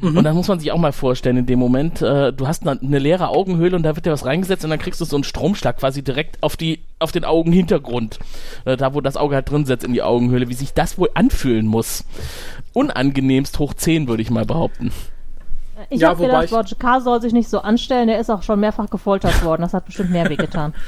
[0.00, 2.78] Und dann muss man sich auch mal vorstellen, in dem Moment, äh, du hast eine,
[2.80, 5.24] eine leere Augenhöhle und da wird dir was reingesetzt und dann kriegst du so einen
[5.24, 8.18] Stromschlag quasi direkt auf die, auf den Augenhintergrund.
[8.66, 10.48] Äh, da, wo das Auge halt drin setzt in die Augenhöhle.
[10.48, 12.04] Wie sich das wohl anfühlen muss.
[12.74, 14.92] Unangenehmst hoch 10, würde ich mal behaupten.
[15.90, 17.00] Ich Ja, habe gedacht, Roger K.
[17.00, 19.62] soll sich nicht so anstellen, der ist auch schon mehrfach gefoltert worden.
[19.62, 20.74] Das hat bestimmt mehr wehgetan.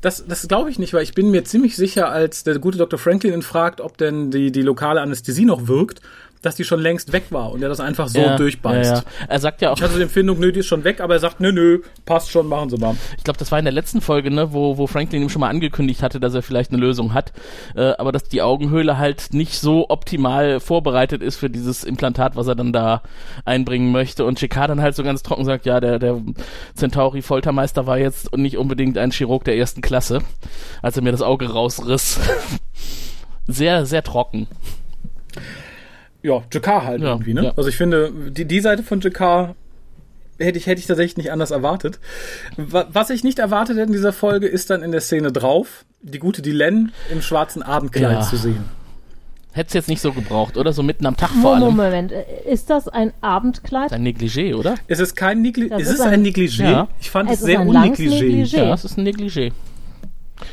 [0.00, 3.00] Das, das glaube ich nicht, weil ich bin mir ziemlich sicher, als der gute Dr.
[3.00, 6.02] Franklin ihn fragt, ob denn die, die lokale Anästhesie noch wirkt,
[6.42, 8.90] dass die schon längst weg war und er das einfach so Ja, durchbeißt.
[8.90, 9.26] Ja, ja.
[9.28, 11.20] Er sagt ja auch, Ich hatte die Empfindung, nö, die ist schon weg, aber er
[11.20, 12.96] sagt, nö, nö, passt schon, machen Sie mal.
[13.16, 15.48] Ich glaube, das war in der letzten Folge, ne, wo, wo Franklin ihm schon mal
[15.48, 17.32] angekündigt hatte, dass er vielleicht eine Lösung hat,
[17.74, 22.46] äh, aber dass die Augenhöhle halt nicht so optimal vorbereitet ist für dieses Implantat, was
[22.46, 23.02] er dann da
[23.44, 24.24] einbringen möchte.
[24.24, 26.20] Und Chikar dann halt so ganz trocken sagt, ja, der, der
[26.74, 30.20] Centauri Foltermeister war jetzt nicht unbedingt ein Chirurg der ersten Klasse,
[30.82, 32.20] als er mir das Auge rausriss.
[33.46, 34.46] sehr, sehr trocken.
[36.22, 37.44] Ja, Jakar halt Ja, irgendwie, ne?
[37.44, 37.52] ja.
[37.56, 39.54] Also ich finde, die, die Seite von Jakar
[40.38, 41.98] hätte ich, hätte ich tatsächlich nicht anders erwartet.
[42.56, 45.84] Wa- Was ich nicht erwartet hätte in dieser Folge, ist dann in der Szene drauf,
[46.02, 48.20] die gute Dylan im schwarzen Abendkleid Ja.
[48.22, 48.64] zu sehen.
[49.52, 50.72] Hätt's jetzt nicht so gebraucht, oder?
[50.72, 52.10] So mitten am Tag vor Moment, allem.
[52.10, 52.12] Moment,
[52.46, 53.92] ist das ein Abendkleid?
[53.92, 54.76] Ein Negligé, oder?
[54.86, 55.74] Es ist kein Negligé.
[55.74, 56.62] Es ist ist ein, ein- Negligé.
[56.70, 56.88] Ja.
[57.00, 58.20] Ich fand Es es sehr unnegligé.
[58.20, 58.56] Negligé.
[58.58, 59.50] Ja, es ist ein Negligé.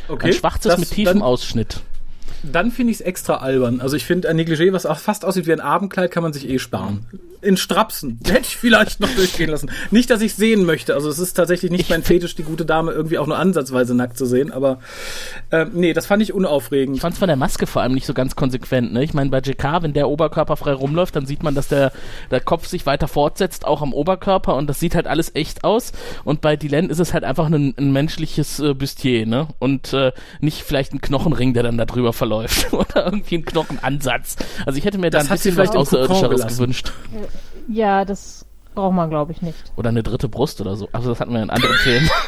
[0.07, 0.27] Okay.
[0.27, 1.81] Ein schwarzes das- mit tiefem dann, Ausschnitt.
[2.51, 3.81] Dann finde ich es extra albern.
[3.81, 6.47] Also ich finde ein Negligé, was auch fast aussieht wie ein Abendkleid, kann man sich
[6.49, 7.05] eh sparen.
[7.41, 8.19] In Strapsen.
[8.25, 9.71] Hätte ich vielleicht noch durchgehen lassen.
[9.91, 10.93] Nicht, dass ich sehen möchte.
[10.93, 14.17] Also es ist tatsächlich nicht mein Fetisch, die gute Dame irgendwie auch nur ansatzweise nackt
[14.17, 14.51] zu sehen.
[14.51, 14.79] Aber
[15.51, 16.95] äh, nee, das fand ich unaufregend.
[16.95, 18.93] Ich fand es von der Maske vor allem nicht so ganz konsequent.
[18.93, 19.03] Ne?
[19.03, 21.91] Ich meine, bei JK, wenn der Oberkörper frei rumläuft, dann sieht man, dass der,
[22.31, 25.91] der Kopf sich weiter fortsetzt, auch am Oberkörper und das sieht halt alles echt aus.
[26.23, 29.47] Und bei Dylan ist es halt einfach ein, ein menschliches äh, Bustier, ne?
[29.59, 32.73] Und äh, nicht vielleicht ein Knochenring, der dann da drüber verläuft.
[32.73, 34.35] Oder irgendwie ein Knochenansatz.
[34.65, 36.91] Also ich hätte mir da Das ein bisschen was vielleicht Außerirdischeres gewünscht.
[37.67, 39.57] Ja, das braucht man, glaube ich, nicht.
[39.75, 40.89] Oder eine dritte Brust oder so.
[40.91, 42.09] Also das hatten wir in anderen Filmen.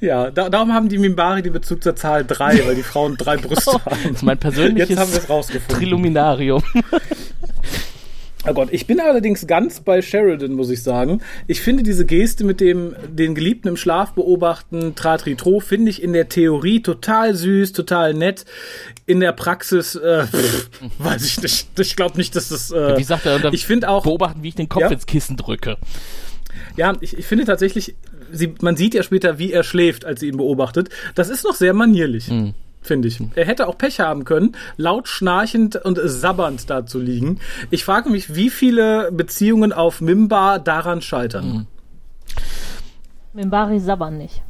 [0.00, 3.36] Ja, da, darum haben die Mimbari den Bezug zur Zahl 3, weil die Frauen drei
[3.38, 3.96] Brüste haben.
[4.02, 5.76] Das ist mein persönliches Jetzt haben wir es rausgefunden.
[5.76, 6.62] Triluminarium.
[8.46, 11.20] Oh Gott, ich bin allerdings ganz bei Sheridan, muss ich sagen.
[11.48, 16.12] Ich finde diese Geste mit dem den Geliebten im Schlaf beobachten, Tratritro, finde ich in
[16.12, 18.44] der Theorie total süß, total nett.
[19.06, 21.68] In der Praxis, äh, pff, weiß ich nicht.
[21.80, 22.70] Ich glaube nicht, dass das.
[22.70, 23.52] Äh, Wie sagt er?
[23.52, 24.88] ich finde auch, Beobachten, wie ich den Kopf Ja?
[24.88, 25.76] ins Kissen drücke.
[26.76, 27.96] ja, ich, ich finde tatsächlich,
[28.32, 30.90] sie, man sieht ja später, wie er schläft, als sie ihn beobachtet.
[31.16, 32.28] Das ist noch sehr manierlich.
[32.28, 32.54] Hm.
[32.88, 33.20] Finde ich.
[33.34, 37.38] Er hätte auch Pech haben können, laut schnarchend und sabbernd da zu liegen.
[37.70, 41.44] Ich frage mich, wie viele Beziehungen auf Mimba daran scheitern.
[41.44, 41.66] Hm.
[43.34, 44.40] Mimbari sabbern nicht.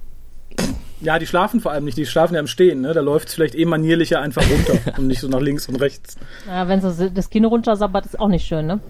[1.00, 2.94] Ja, die schlafen vor allem nicht, die schlafen ja im Stehen, ne?
[2.94, 6.16] Da läuft es vielleicht eh manierlicher einfach runter und nicht so nach links und rechts.
[6.46, 8.78] Ja, wenn so das Kino runtersabbert, ist auch nicht schön, ne?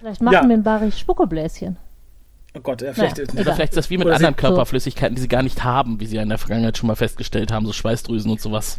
[0.00, 0.42] Vielleicht machen Ja.
[0.44, 1.76] Mimbari Spuckebläschen.
[2.54, 3.16] Oh Gott, ja, vielleicht.
[3.16, 6.00] Naja, Oder vielleicht ist das wie mit Oder anderen Körperflüssigkeiten, die sie gar nicht haben,
[6.00, 8.78] wie sie ja in der Vergangenheit schon mal festgestellt haben, so Schweißdrüsen und sowas.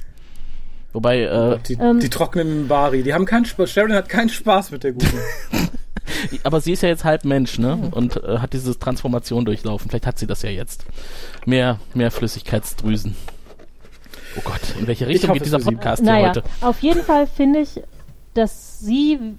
[0.92, 2.00] Wobei, äh, die, Ähm.
[2.00, 3.72] die trockenen Mimbari, die haben keinen Spaß.
[3.72, 5.18] Sheridan hat keinen Spaß mit der guten.
[6.44, 7.90] aber sie ist ja jetzt halb Mensch, ne?
[7.92, 9.90] Und äh, hat diese Transformation durchlaufen.
[9.90, 10.86] Vielleicht hat sie das ja jetzt.
[11.48, 13.16] Mehr, mehr Flüssigkeitsdrüsen.
[14.38, 15.60] Oh Gott, in welche Richtung hoffe geht dieser.
[15.60, 16.44] Podcast hier naja, heute?
[16.62, 17.82] auf jeden Fall finde ich,
[18.34, 19.36] dass sie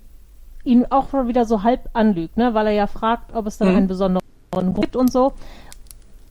[0.65, 2.55] ihn auch mal wieder so halb anlügt, ne?
[2.55, 3.77] Weil er ja fragt, ob es dann Mhm.
[3.77, 5.33] einen besonderen Grund gibt und so.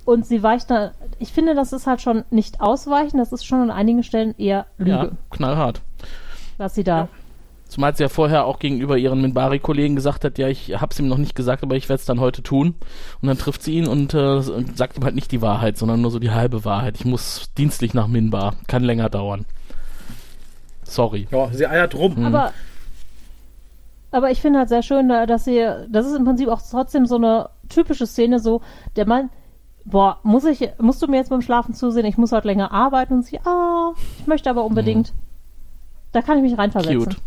[0.05, 0.91] Und sie weicht da.
[1.19, 4.65] Ich finde, das ist halt schon nicht ausweichen, das ist schon an einigen Stellen eher
[4.77, 5.81] Lüge, Ja, knallhart.
[6.57, 7.07] was sie da.
[7.69, 11.17] Zumal sie ja vorher auch gegenüber ihren Minbari-Kollegen gesagt hat, ja, ich hab's ihm noch
[11.17, 12.75] nicht gesagt, aber ich werde es dann heute tun.
[13.21, 16.11] Und dann trifft sie ihn und äh, sagt ihm halt nicht die Wahrheit, sondern nur
[16.11, 16.97] so die halbe Wahrheit.
[16.99, 18.55] Ich muss dienstlich nach Minbar.
[18.67, 19.45] Kann länger dauern.
[20.83, 21.27] Sorry.
[21.31, 22.15] Ja, sie eiert rum.
[22.17, 22.25] Mhm.
[22.25, 22.51] Aber,
[24.13, 27.05] aber ich finde halt sehr schön, da- dass sie, das ist im Prinzip auch trotzdem
[27.05, 28.61] so eine typische Szene, so,
[28.95, 29.29] der Mann,
[29.85, 33.15] boah, muss ich, musst du mir jetzt beim Schlafen zusehen, ich muss halt länger arbeiten
[33.15, 35.11] und sie, ah, ich möchte aber unbedingt.
[36.13, 36.99] Da kann ich mich reinversetzen.
[36.99, 37.17] Cute.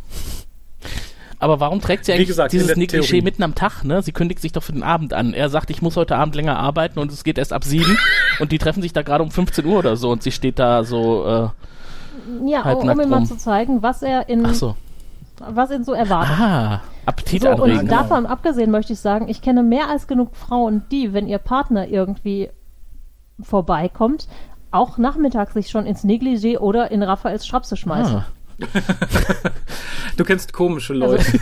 [1.38, 3.20] Aber warum trägt sie eigentlich gesagt, dieses Theorie.
[3.20, 3.84] mitten am Tag?
[3.84, 4.00] Ne?
[4.02, 5.34] Sie kündigt sich doch für den Abend an.
[5.34, 7.98] Er sagt, ich muss heute Abend länger arbeiten und es geht erst ab sieben
[8.40, 10.82] und die treffen sich da gerade um 15 Uhr oder so und sie steht da
[10.84, 11.26] so.
[11.26, 14.76] Äh, Ja, um, um ihm mal zu zeigen, was er in, ach so.
[15.38, 16.36] Was ihn so erwartet.
[16.38, 17.80] Ah, Appetit So, und anregen.
[17.86, 18.02] genau.
[18.02, 21.86] davon abgesehen möchte ich sagen, ich kenne mehr als genug Frauen, die, wenn ihr Partner
[21.88, 22.48] irgendwie
[23.42, 24.28] vorbeikommt,
[24.70, 28.16] auch nachmittags sich schon ins Negligé oder in Raphaels Schrapse schmeißen.
[28.16, 28.26] Ah.
[30.16, 31.24] Du kennst komische Also, Leute.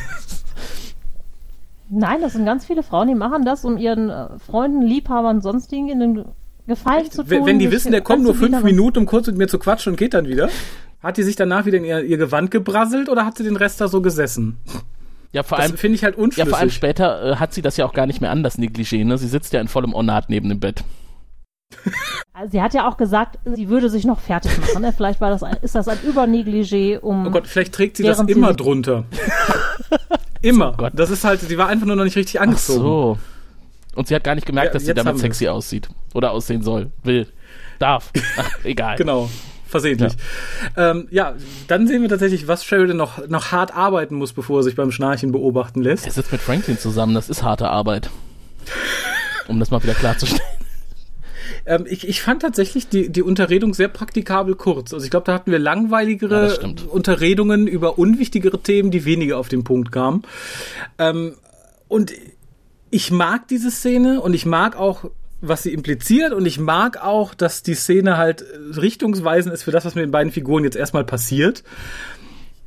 [1.90, 5.88] Nein, das sind ganz viele Frauen, die machen das, um ihren äh, Freunden, Liebhabern, sonstigen
[5.90, 6.24] in den
[6.66, 7.46] Gefallen zu tun.
[7.46, 8.62] wenn, die wissen, der kommt nur fünf.
[8.62, 10.48] Minuten, um kurz mit mir zu quatschen und geht dann wieder.
[11.05, 13.81] Hat die sich danach wieder in ihr, ihr Gewand gebrasselt oder hat sie den Rest
[13.81, 14.57] da so gesessen?
[15.33, 16.49] Ja, vor allem, finde ich halt ja, unschlüssig.
[16.51, 19.05] vor allem später äh, hat sie das ja auch gar nicht mehr an, das Negligé.
[19.05, 19.19] Ne?
[19.19, 20.83] Sie sitzt ja in vollem Ornat neben dem Bett.
[22.37, 24.83] Also Sie hat ja auch gesagt, sie würde sich noch fertig machen.
[24.83, 24.93] Ne?
[24.93, 27.29] Vielleicht war das ein, ist das ein Übernegligé, um.
[27.29, 29.05] oh Gott, vielleicht trägt sie das sie immer sich- drunter.
[30.43, 30.73] immer.
[30.77, 30.95] Gott.
[30.97, 32.81] Das ist halt, sie war einfach nur noch nicht richtig Ach angezogen.
[32.81, 33.19] so.
[33.95, 35.88] Und sie hat gar nicht gemerkt, Ja, dass sie damit sexy aussieht.
[36.12, 36.90] Oder aussehen soll.
[37.05, 37.29] Will.
[37.79, 38.11] Darf.
[38.37, 38.97] Ach, egal.
[38.97, 39.31] Genau.
[39.75, 40.13] Versehentlich.
[40.77, 40.93] Ja.
[40.93, 41.35] Ähm, ja,
[41.67, 44.93] dann sehen wir tatsächlich, was Sheridan noch, noch hart arbeiten muss, bevor er sich beim
[44.93, 46.07] Schnarchen beobachten lässt.
[46.07, 48.09] Er sitzt mit Franklin zusammen, das ist harte Arbeit.
[49.49, 50.41] Um das mal wieder klarzustellen.
[51.67, 54.93] Ähm, ich, ich fand tatsächlich die, die Unterredung sehr praktikabel kurz.
[54.93, 56.87] Also ich glaube, da hatten wir Ja, langweiligere stimmt.
[56.87, 60.25] Unterredungen über unwichtigere Themen, die weniger auf den Punkt kamen.
[60.99, 61.37] Ähm,
[61.89, 62.13] und
[62.91, 65.11] ich mag diese Szene und ich mag auch,
[65.48, 68.44] was sie impliziert und ich mag auch, dass die Szene halt
[68.76, 71.62] richtungsweisend ist für das, was mit den beiden Figuren jetzt erstmal passiert.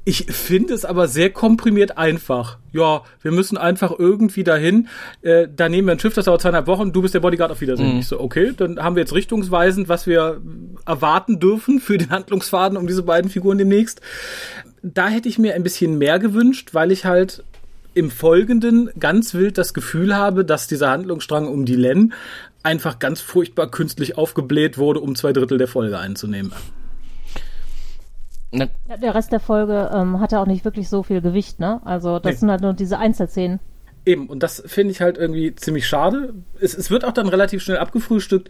[0.07, 2.59] Ich finde es aber sehr komprimiert einfach.
[2.71, 4.87] Ja, wir müssen einfach irgendwie dahin.
[5.21, 6.93] Äh, da nehmen wir ein Schiff, das dauert zweieinhalb Wochen.
[6.93, 7.95] Du bist der Bodyguard auf Wiedersehen.
[7.95, 7.99] Mhm.
[7.99, 10.39] Ich so, okay, dann haben wir jetzt richtungsweisend, was wir
[10.85, 13.99] erwarten dürfen für den Handlungsfaden um diese beiden Figuren demnächst.
[14.81, 17.43] Da hätte ich mir ein bisschen mehr gewünscht, weil ich halt
[17.93, 22.13] im Folgenden ganz wild das Gefühl habe, dass dieser Handlungsstrang um die Len
[22.63, 26.51] einfach ganz furchtbar künstlich aufgebläht wurde, um zwei Drittel der Folge einzunehmen.
[28.51, 31.81] Na, Ja, der Rest der Folge ähm, hatte auch nicht wirklich so viel Gewicht, ne?
[31.85, 32.39] Also das Nee.
[32.39, 33.59] sind halt nur diese Einzelszenen.
[34.05, 36.33] Eben, und das finde ich halt irgendwie ziemlich schade.
[36.61, 38.49] Es, es wird auch dann relativ schnell abgefrühstückt,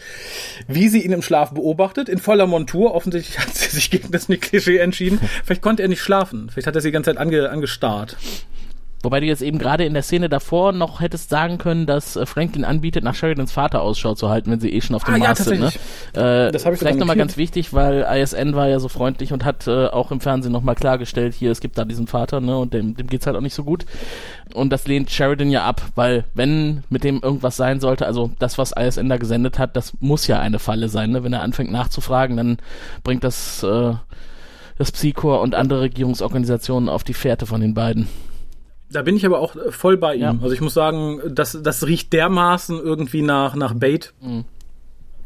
[0.68, 2.94] wie sie ihn im Schlaf beobachtet, in voller Montur.
[2.94, 5.20] Offensichtlich hat sie sich gegen das Klischee entschieden.
[5.44, 6.52] Vielleicht konnte er nicht schlafen.
[6.52, 8.18] Vielleicht hat er sie die ganze Zeit ange, angestarrt.
[9.04, 12.26] Wobei du jetzt eben gerade in der Szene davor noch hättest sagen können, dass äh,
[12.26, 15.18] Franklin anbietet, nach Sheridans Vater Ausschau zu halten, wenn sie eh schon auf dem Ah,
[15.18, 15.60] ja, Mars sind.
[15.60, 15.68] Ne?
[16.14, 19.68] Äh, Das ich vielleicht nochmal ganz wichtig, weil ISN war ja so freundlich und hat
[19.68, 22.96] äh, auch im Fernsehen nochmal klargestellt, hier, es gibt da diesen Vater, ne, und dem,
[22.96, 23.86] dem geht's halt auch nicht so gut.
[24.54, 28.58] Und das lehnt Sheridan ja ab, weil wenn mit dem irgendwas sein sollte, also das,
[28.58, 31.24] was ISN da gesendet hat, das muss ja eine Falle sein, ne?
[31.24, 32.58] Wenn er anfängt nachzufragen, dann
[33.04, 33.94] bringt das äh,
[34.78, 38.08] das Psychor und andere Regierungsorganisationen auf die Fährte von den beiden.
[38.90, 40.22] Da bin ich aber auch äh, voll bei ihm.
[40.22, 40.36] Ja.
[40.42, 44.14] Also ich muss sagen, das, das riecht dermaßen irgendwie nach, nach Bait.
[44.22, 44.46] Mhm.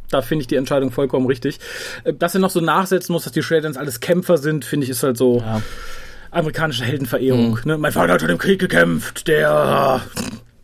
[0.10, 1.60] Da finde ich die Entscheidung vollkommen richtig.
[2.04, 4.89] Äh, Dass er noch so nachsetzen muss, dass die Sheridans alles Kämpfer sind, finde ich,
[4.89, 5.62] ist halt so Ja.
[6.32, 7.52] amerikanische Heldenverehrung.
[7.52, 7.60] Mhm.
[7.65, 7.78] Ne?
[7.78, 10.02] Mein Vater hat schon im Krieg gekämpft, der...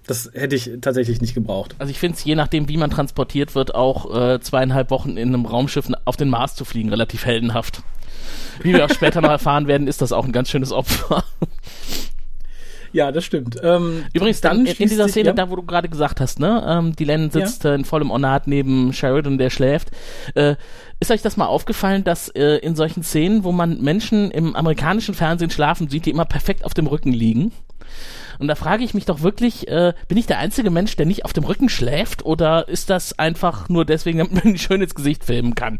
[0.08, 1.76] Das hätte ich tatsächlich nicht gebraucht.
[1.80, 5.28] Also ich finde es, je nachdem, wie man transportiert wird, auch äh, zweieinhalb Wochen in
[5.28, 7.82] einem Raumschiff auf den Mars zu fliegen, relativ heldenhaft.
[8.62, 11.26] Wie wir auch später noch erfahren werden, ist das auch ein ganz schönes Opfer.
[12.94, 13.58] Ja, das stimmt.
[13.62, 15.34] Ähm, Übrigens, dann in, in dieser sich- Szene, ja.
[15.34, 18.48] da wo du gerade gesagt hast, ne, ähm, die Len sitzt äh, in vollem Ornat
[18.48, 19.92] neben Sheridan, der schläft.
[20.36, 20.56] Äh,
[21.00, 25.14] ist euch das mal aufgefallen, dass äh, in solchen Szenen, wo man Menschen im amerikanischen
[25.14, 27.52] Fernsehen schlafen sieht, die immer perfekt auf dem Rücken liegen?
[28.40, 31.26] Und da frage ich mich doch wirklich, äh, bin ich der einzige Mensch, der nicht
[31.26, 34.94] auf dem Rücken schläft, oder ist das einfach nur deswegen, damit man die schön ins
[34.96, 35.80] Gesicht filmen kann?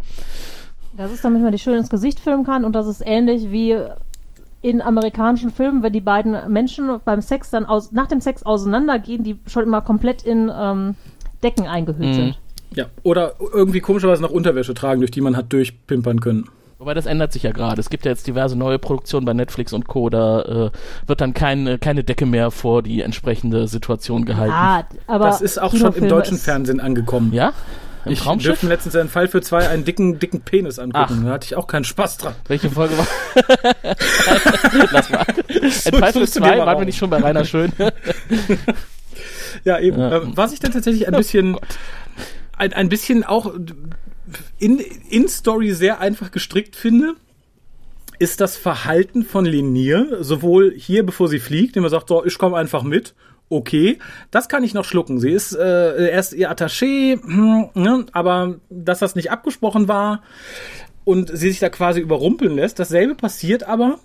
[0.96, 3.78] Das ist, damit man die schön ins Gesicht filmen kann und das ist ähnlich wie
[4.62, 9.24] in amerikanischen Filmen, wenn die beiden Menschen beim Sex dann aus, nach dem Sex auseinandergehen,
[9.24, 10.96] die schon immer komplett in ähm,
[11.44, 12.14] Decken eingehüllt Mhm.
[12.14, 12.40] sind.
[12.76, 16.50] Ja, oder irgendwie komischerweise noch Unterwäsche tragen, durch die man hat durchpimpern können.
[16.80, 17.80] Wobei das ändert sich ja gerade.
[17.80, 20.10] Es gibt ja jetzt diverse neue Produktionen bei Netflix und Co.
[20.10, 20.72] Da äh,
[21.08, 24.54] wird dann keine, keine Decke mehr vor die entsprechende Situation gehalten.
[24.54, 27.34] Ah, aber das ist auch schon im deutschen Fernsehen angekommen.
[27.34, 27.54] Ja?
[28.08, 28.50] Im Ich Traumschiff?
[28.50, 31.18] durfte letztens einen Fall für zwei einen dicken, dicken Penis angucken.
[31.20, 31.26] Ach.
[31.26, 32.36] Da hatte ich auch keinen Spaß dran.
[32.48, 33.08] Welche Folge war?
[34.92, 35.26] Lass mal.
[35.50, 37.72] Ein Fall für zwei, waren wir nicht schon bei Rainer Schön?
[39.64, 40.00] Ja, eben.
[40.00, 40.22] Ja.
[40.22, 41.64] Ähm, was ich dann tatsächlich ein bisschen, Gott.
[42.58, 43.54] ein, ein bisschen auch
[44.60, 47.16] in, in Story sehr einfach gestrickt finde,
[48.20, 52.38] ist das Verhalten von Lenier, sowohl hier, bevor sie fliegt, indem er sagt, so, ich
[52.38, 53.14] komme einfach mit.
[53.50, 55.20] Okay, das kann ich noch schlucken.
[55.20, 60.22] Sie ist äh, erst ihr Attaché, hm, ne, aber dass das nicht abgesprochen war
[61.06, 62.78] und sie sich da quasi überrumpeln lässt.
[62.80, 64.00] Dasselbe passiert aber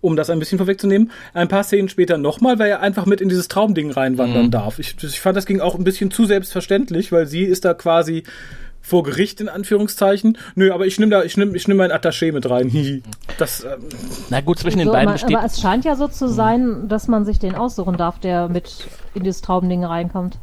[0.00, 3.28] um das ein bisschen vorwegzunehmen, ein paar Szenen später nochmal, weil er einfach mit in
[3.28, 4.50] dieses Traumding reinwandern Mhm.
[4.52, 4.78] darf.
[4.78, 8.22] Ich, ich fand, das ging auch ein bisschen zu selbstverständlich, weil sie ist da quasi
[8.88, 10.38] vor Gericht in Anführungszeichen.
[10.54, 13.02] Nö, aber ich nehme da, ich nehme, ich nehme mein Attaché mit rein.
[13.38, 13.70] Das, ähm,
[14.30, 15.36] Na gut, zwischen den So, beiden aber, besteht.
[15.36, 18.86] aber es scheint ja so zu sein, dass man sich den aussuchen darf, der mit
[19.14, 20.38] in dieses Traumding reinkommt.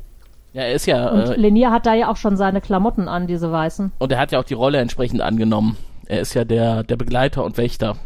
[0.53, 1.10] Ja, er ist ja.
[1.10, 3.91] Und Äh, Lenier hat da ja auch schon seine Klamotten an, diese weißen.
[3.97, 5.75] und er hat ja auch die Rolle entsprechend angenommen.
[6.05, 7.97] Er ist ja der, der Begleiter und Wächter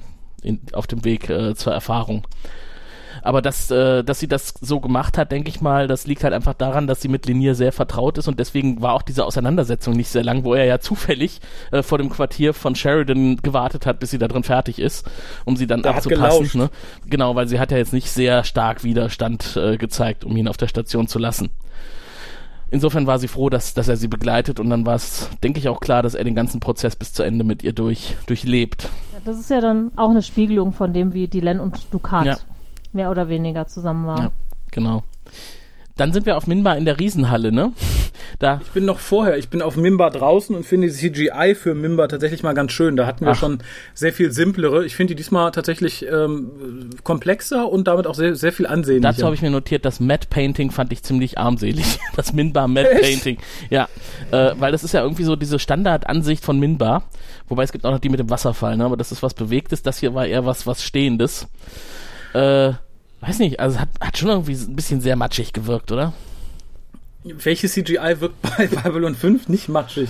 [0.42, 2.24] in, auf dem Weg äh, zur Erfahrung.
[3.24, 6.34] Aber dass, äh, dass sie das so gemacht hat, denke ich mal, das liegt halt
[6.34, 9.96] einfach daran, dass sie mit Linier sehr vertraut ist und deswegen war auch diese Auseinandersetzung
[9.96, 11.40] nicht sehr lang, wo er ja zufällig
[11.72, 15.10] äh, vor dem Quartier von Sheridan gewartet hat, bis sie da drin fertig ist,
[15.46, 16.62] um sie dann hat abzupassen.
[16.62, 16.70] Ne?
[17.08, 20.58] Genau, weil sie hat ja jetzt nicht sehr stark Widerstand äh, gezeigt, um ihn auf
[20.58, 21.50] der Station zu lassen.
[22.72, 25.70] Insofern war sie froh, dass, dass er sie begleitet und dann war es, denke ich,
[25.70, 28.84] auch klar, dass er den ganzen Prozess bis zu Ende mit ihr durch, durchlebt.
[29.14, 32.38] Ja, Das ist ja dann auch eine Spiegelung von dem, wie Dylan und Ducat Ja.
[32.94, 34.24] Mehr oder weniger zusammen waren.
[34.24, 34.32] Ja,
[34.72, 35.04] genau.
[36.00, 37.74] Dann sind wir auf Minbar in der Riesenhalle, ne?
[38.38, 41.74] Da, ich bin noch vorher, ich bin auf Mimba draußen und finde die CGI für
[41.74, 42.96] Mimba tatsächlich mal ganz schön.
[42.96, 43.36] Da hatten wir Ach.
[43.36, 43.60] schon
[43.94, 44.86] sehr viel simplere.
[44.86, 49.10] Ich finde die diesmal tatsächlich ähm, komplexer und damit auch sehr, sehr viel ansehnlicher.
[49.10, 52.00] dazu habe ich mir notiert, das Matte Painting fand ich ziemlich armselig.
[52.16, 52.98] Das Minbar Matte?
[53.02, 53.38] Painting.
[53.70, 53.88] Ja,
[54.32, 57.04] äh, weil das ist ja irgendwie so diese Standardansicht von Minbar.
[57.48, 58.86] Wobei es gibt auch noch die mit dem Wasserfall, ne?
[58.86, 59.82] Aber das ist was Bewegtes.
[59.82, 61.48] Das hier war eher was, was Stehendes.
[62.34, 62.74] Äh,
[63.22, 66.14] weiß nicht, also hat, hat schon irgendwie ein bisschen sehr matschig gewirkt, oder?
[67.24, 70.10] Welche CGI wirkt bei Babylon 5 nicht matschig?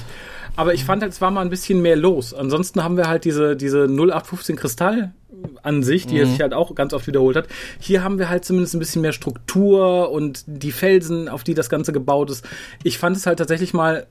[0.55, 2.33] Aber ich fand halt, es war mal ein bisschen mehr los.
[2.33, 7.07] Ansonsten haben wir halt diese, diese 0815 Kristall-Ansicht, die er sich halt auch ganz oft
[7.07, 7.47] wiederholt hat.
[7.79, 11.69] Hier haben wir halt zumindest ein bisschen mehr Struktur und die Felsen, auf die das
[11.69, 12.45] Ganze gebaut ist.
[12.83, 14.07] Ich fand es halt tatsächlich mal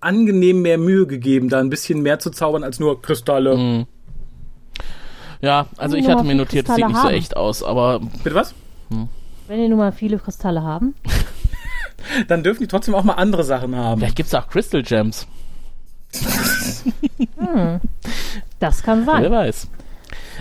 [0.00, 3.86] angenehm mehr Mühe gegeben, da ein bisschen mehr zu zaubern als nur Kristalle.
[5.40, 7.14] Ja, also ich hatte mir notiert, es sieht nicht so haben.
[7.14, 8.54] echt aus, aber Bitte was?
[9.48, 10.94] Wenn die nun mal viele Kristalle haben.
[12.28, 14.00] Dann dürfen die trotzdem auch mal andere Sachen haben.
[14.00, 15.26] vielleicht gibt's auch Crystal Gems.
[18.58, 19.30] Das kann Wer sein.
[19.30, 19.68] weiß.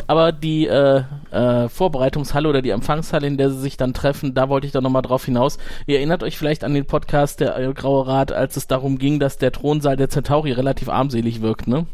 [0.08, 4.50] Aber die äh, äh, Vorbereitungshalle oder die Empfangshalle, in der sie sich dann treffen, da
[4.50, 5.58] wollte ich doch nochmal drauf hinaus.
[5.86, 9.20] Ihr erinnert euch vielleicht an den Podcast der äh, Graue Rat, als es darum ging,
[9.20, 11.86] dass der Thronsaal der Centauri relativ armselig wirkt, ne?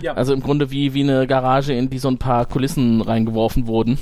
[0.00, 0.14] Ja.
[0.14, 3.98] Also im Grunde wie, wie eine Garage, in die so ein paar Kulissen reingeworfen wurden.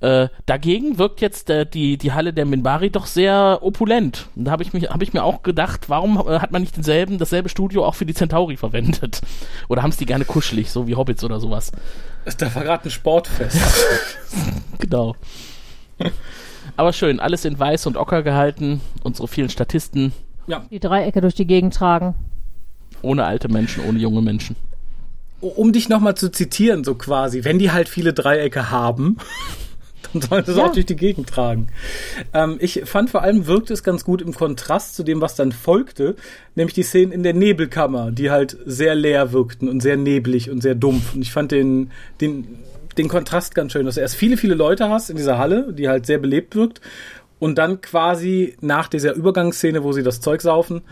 [0.00, 4.26] Äh, dagegen wirkt jetzt äh, die, die Halle der Minbari doch sehr opulent.
[4.36, 6.76] Und da habe ich, mich- hab ich mir auch gedacht, warum äh, hat man nicht
[6.76, 9.20] denselben, dasselbe Studio auch für die Centauri verwendet?
[9.68, 11.72] Oder haben es die gerne kuschelig, so wie Hobbits oder sowas?
[12.38, 13.58] Da war gerade ein Sportfest.
[14.78, 15.14] Genau.
[16.76, 18.80] Aber schön, alles in weiß und ocker gehalten.
[19.02, 20.12] Unsere vielen Statisten,
[20.46, 20.64] ja.
[20.70, 22.14] Die Dreiecke durch die Gegend tragen.
[23.02, 24.56] ohne alte Menschen, ohne junge Menschen.
[25.42, 29.16] Um dich nochmal zu zitieren, so quasi, wenn die halt viele Dreiecke haben,
[30.12, 30.66] dann sollen sie es Ja.
[30.66, 31.68] auch durch die Gegend tragen.
[32.32, 35.52] Ähm, ich fand vor allem wirkte es ganz gut im Kontrast zu dem, was dann
[35.52, 36.16] folgte,
[36.54, 40.60] nämlich die Szenen in der Nebelkammer, die halt sehr leer wirkten und sehr neblig und
[40.62, 41.14] sehr dumpf.
[41.14, 42.58] Und ich fand den, den,
[42.98, 45.88] den Kontrast ganz schön, dass du erst viele, viele Leute hast in dieser Halle, die
[45.88, 46.80] halt sehr belebt wirkt,
[47.38, 50.82] und dann quasi nach dieser Übergangsszene, wo sie das Zeug saufen,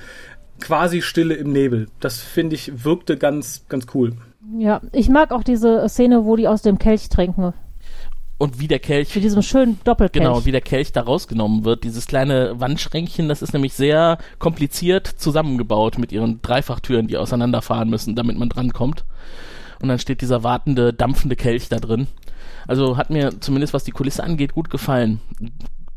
[0.61, 1.87] quasi Stille im Nebel.
[2.01, 4.15] Das finde ich wirkte ganz, ganz cool.
[4.59, 7.55] Ja, ich mag auch diese Szene, wo die aus dem Kelch trinken.
[8.39, 10.25] Und wie der Kelch Mit diesem schönen Doppelkelch.
[10.25, 11.85] Genau, wie der Kelch da rausgenommen wird.
[11.85, 18.17] Dieses kleine Wandschränkchen, das ist nämlich sehr kompliziert zusammengebaut mit ihren Dreifachtüren, die auseinanderfahren müssen,
[18.17, 19.05] damit man drankommt.
[19.83, 22.07] Und dann steht dieser wartende, dampfende Kelch da drin.
[22.67, 25.21] Also hat mir zumindest was die Kulisse angeht gut gefallen.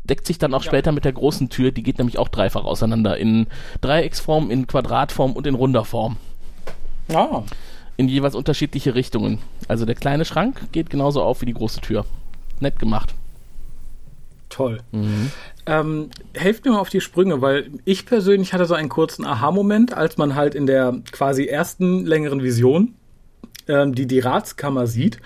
[0.04, 3.16] Deckt sich dann auch später mit der großen Tür, die geht nämlich auch dreifach auseinander.
[3.16, 3.46] In
[3.80, 6.18] Dreiecksform, in Quadratform und in runder Form.
[7.08, 7.42] Ah.
[7.96, 9.38] In jeweils unterschiedliche Richtungen.
[9.68, 12.04] Also der kleine Schrank geht genauso auf wie die große Tür.
[12.60, 13.14] Nett gemacht.
[14.48, 14.80] Toll.
[15.66, 19.94] Ähm, helft mir mal auf die Sprünge, weil ich persönlich hatte so einen kurzen Aha-Moment,
[19.94, 22.94] als man halt in der quasi ersten längeren Vision
[23.66, 25.18] ähm, die, die Ratskammer sieht.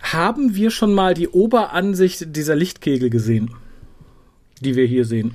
[0.00, 3.54] Haben wir schon mal die Oberansicht dieser Lichtkegel gesehen,
[4.60, 5.34] die wir hier sehen?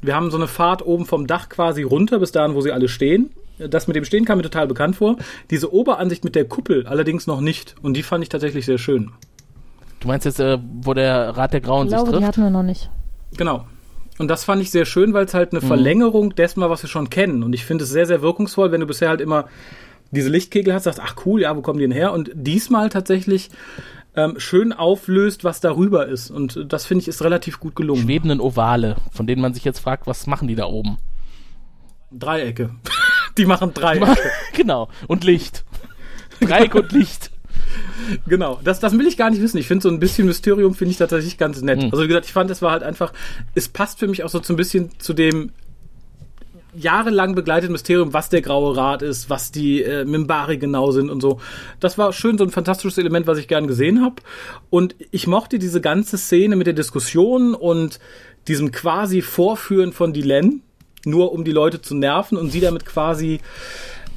[0.00, 2.88] Wir haben so eine Fahrt oben vom Dach quasi runter bis dahin, wo sie alle
[2.88, 3.30] stehen.
[3.58, 5.16] Das mit dem Stehen kam mir total bekannt vor.
[5.50, 7.74] Diese Oberansicht mit der Kuppel allerdings noch nicht.
[7.82, 9.12] Und die fand ich tatsächlich sehr schön.
[10.00, 12.28] Du meinst jetzt, äh, wo der Rat der Grauen Ich sich glaube, die trifft?
[12.28, 12.90] hatten wir noch nicht.
[13.36, 13.66] Genau.
[14.18, 16.88] Und das fand ich sehr schön, weil es halt eine Verlängerung dessen war, was wir
[16.88, 17.42] schon kennen.
[17.42, 19.46] Und ich finde es sehr, sehr wirkungsvoll, wenn du bisher halt immer
[20.10, 22.12] diese Lichtkegel hast, sagst, ach cool, ja, wo kommen die denn her?
[22.12, 23.50] Und diesmal tatsächlich
[24.14, 26.30] ähm, schön auflöst, was darüber ist.
[26.30, 28.02] Und das finde ich ist relativ gut gelungen.
[28.02, 30.96] Schwebenden Ovale, von denen man sich jetzt fragt, was machen die da oben?
[32.10, 32.70] Dreiecke.
[33.36, 34.16] Die machen Dreiecke.
[34.54, 34.88] genau.
[35.06, 35.64] Und Licht.
[36.40, 37.30] Dreieck und Licht.
[38.26, 39.58] Genau, das, das will ich gar nicht wissen.
[39.58, 41.82] Ich finde so ein bisschen Mysterium finde ich tatsächlich ganz nett.
[41.82, 41.90] Mhm.
[41.90, 43.12] Also wie gesagt, ich fand, es war halt einfach,
[43.54, 45.50] es passt für mich auch so so ein bisschen zu dem
[46.76, 51.20] jahrelang begleiteten Mysterium, was der Graue Rat ist, was die äh, Mimbari genau sind und
[51.20, 51.40] so.
[51.80, 54.16] Das war schön, so ein fantastisches Element, was ich gern gesehen habe.
[54.68, 57.98] Und ich mochte diese ganze Szene mit der Diskussion und
[58.46, 60.62] diesem quasi Vorführen von Dylan,
[61.06, 63.40] nur um die Leute zu nerven und sie damit quasi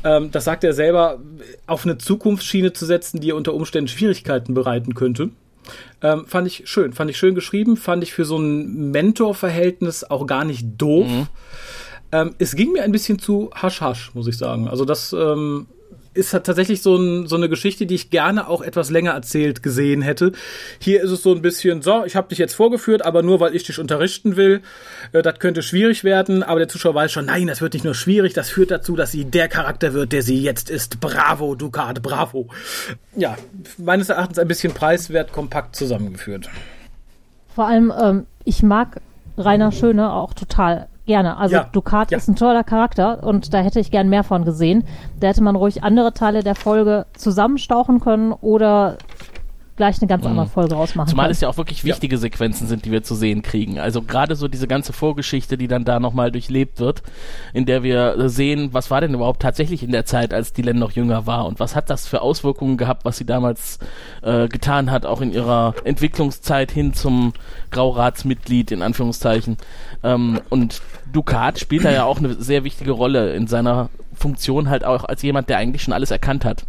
[0.04, 1.20] ähm, das sagt er selber,
[1.68, 5.30] auf eine Zukunftsschiene zu setzen, die ihr unter Umständen Schwierigkeiten bereiten könnte.
[6.02, 10.26] Ähm, fand ich schön, fand ich schön geschrieben, fand ich für so ein Mentor-Verhältnis auch
[10.26, 11.08] gar nicht doof.
[12.12, 14.68] Ähm, es ging mir ein bisschen zu hasch-hasch, muss ich sagen.
[14.68, 15.68] Also das ähm,
[16.20, 20.02] ist tatsächlich so, ein, so eine Geschichte, die ich gerne auch etwas länger erzählt gesehen
[20.02, 20.34] hätte.
[20.80, 23.56] Hier ist es so ein bisschen, so, ich habe dich jetzt vorgeführt, aber nur weil
[23.56, 24.62] ich dich unterrichten will.
[25.14, 27.96] Äh, das könnte schwierig werden, aber der Zuschauer weiß schon, nein, das wird nicht nur
[27.96, 31.00] schwierig, das führt dazu, dass sie der Charakter wird, der sie jetzt ist.
[31.00, 32.48] Bravo, Ducat, bravo.
[33.16, 33.38] Ja,
[33.78, 36.50] meines Erachtens ein bisschen preiswert kompakt zusammengeführt.
[37.56, 39.02] Vor allem, ähm, ich mag
[39.38, 41.38] Rainer Schöne auch total gerne.
[41.38, 42.18] Also Ja, Ducat ja.
[42.18, 44.84] ist ein toller Charakter und da hätte ich gern mehr von gesehen.
[45.20, 48.98] Da hätte man ruhig andere Teile der Folge zusammenstauchen können oder
[49.80, 51.32] gleich eine ganz andere Folge rausmachen Zumal können.
[51.32, 53.80] es ja auch wirklich wichtige Sequenzen sind, die wir zu sehen kriegen.
[53.80, 57.02] Also gerade so diese ganze Vorgeschichte, die dann da nochmal durchlebt wird,
[57.54, 60.92] in der wir sehen, was war denn überhaupt tatsächlich in der Zeit, als Dylan noch
[60.92, 63.80] jünger war und was hat das für Auswirkungen gehabt, was sie damals
[64.22, 67.32] äh, getan hat, auch in ihrer Entwicklungszeit hin zum
[67.72, 69.56] Grauratsmitglied, in Anführungszeichen.
[70.04, 70.82] Ähm, und
[71.14, 75.22] Ducat spielt da ja auch eine sehr wichtige Rolle in seiner Funktion halt auch als
[75.22, 76.66] jemand, der eigentlich schon alles erkannt hat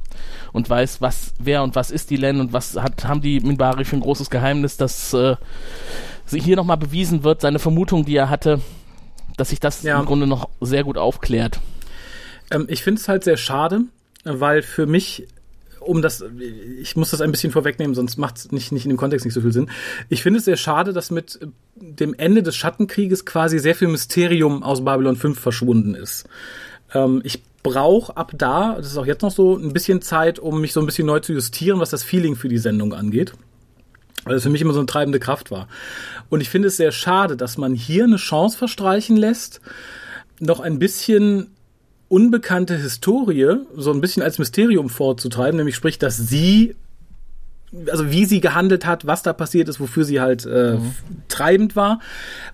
[0.53, 3.85] und weiß, was, wer und was ist die Len und was hat, haben die Minbari
[3.85, 5.37] für ein großes Geheimnis, dass äh,
[6.27, 8.61] sich hier nochmal bewiesen wird, seine Vermutung, die er hatte,
[9.37, 9.99] dass sich das Ja.
[10.01, 11.61] im Grunde noch sehr gut aufklärt.
[12.51, 13.83] Ähm, ich finde es halt sehr schade,
[14.25, 15.27] weil für mich,
[15.81, 16.23] um das,
[16.81, 19.35] ich muss das ein bisschen vorwegnehmen, sonst macht es nicht, nicht in dem Kontext nicht
[19.35, 19.71] so viel Sinn.
[20.09, 21.41] Ich finde es sehr schade, dass mit
[21.77, 26.29] dem Ende des Schattenkrieges quasi sehr viel Mysterium aus Babylon 5 verschwunden ist.
[26.93, 30.61] Ähm, ich brauche ab da, das ist auch jetzt noch so, ein bisschen Zeit, um
[30.61, 33.33] mich so ein bisschen neu zu justieren, was das Feeling für die Sendung angeht.
[34.25, 35.69] Weil es für mich immer so eine treibende Kraft war.
[36.29, 39.61] Und ich finde es sehr schade, dass man hier eine Chance verstreichen lässt,
[40.41, 41.49] noch ein bisschen
[42.09, 46.75] unbekannte Historie so ein bisschen als Mysterium vorzutreiben, nämlich sprich, dass sie,
[47.87, 50.77] also wie sie gehandelt hat, was da passiert ist, wofür sie halt äh,
[51.29, 52.01] treibend war.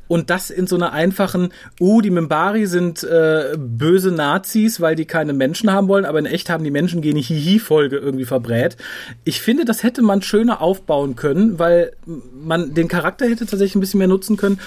[0.09, 5.07] Und das in so einer einfachen, uh, die Mimbari sind äh, böse Nazis, weil die
[5.07, 8.77] keine Menschen haben wollen, aber in echt haben die Menschen gene Hihi-Folge irgendwie verbrät.
[9.25, 13.81] Ich finde, das hätte man schöner aufbauen können, weil man den Charakter hätte tatsächlich ein
[13.81, 14.61] bisschen mehr nutzen können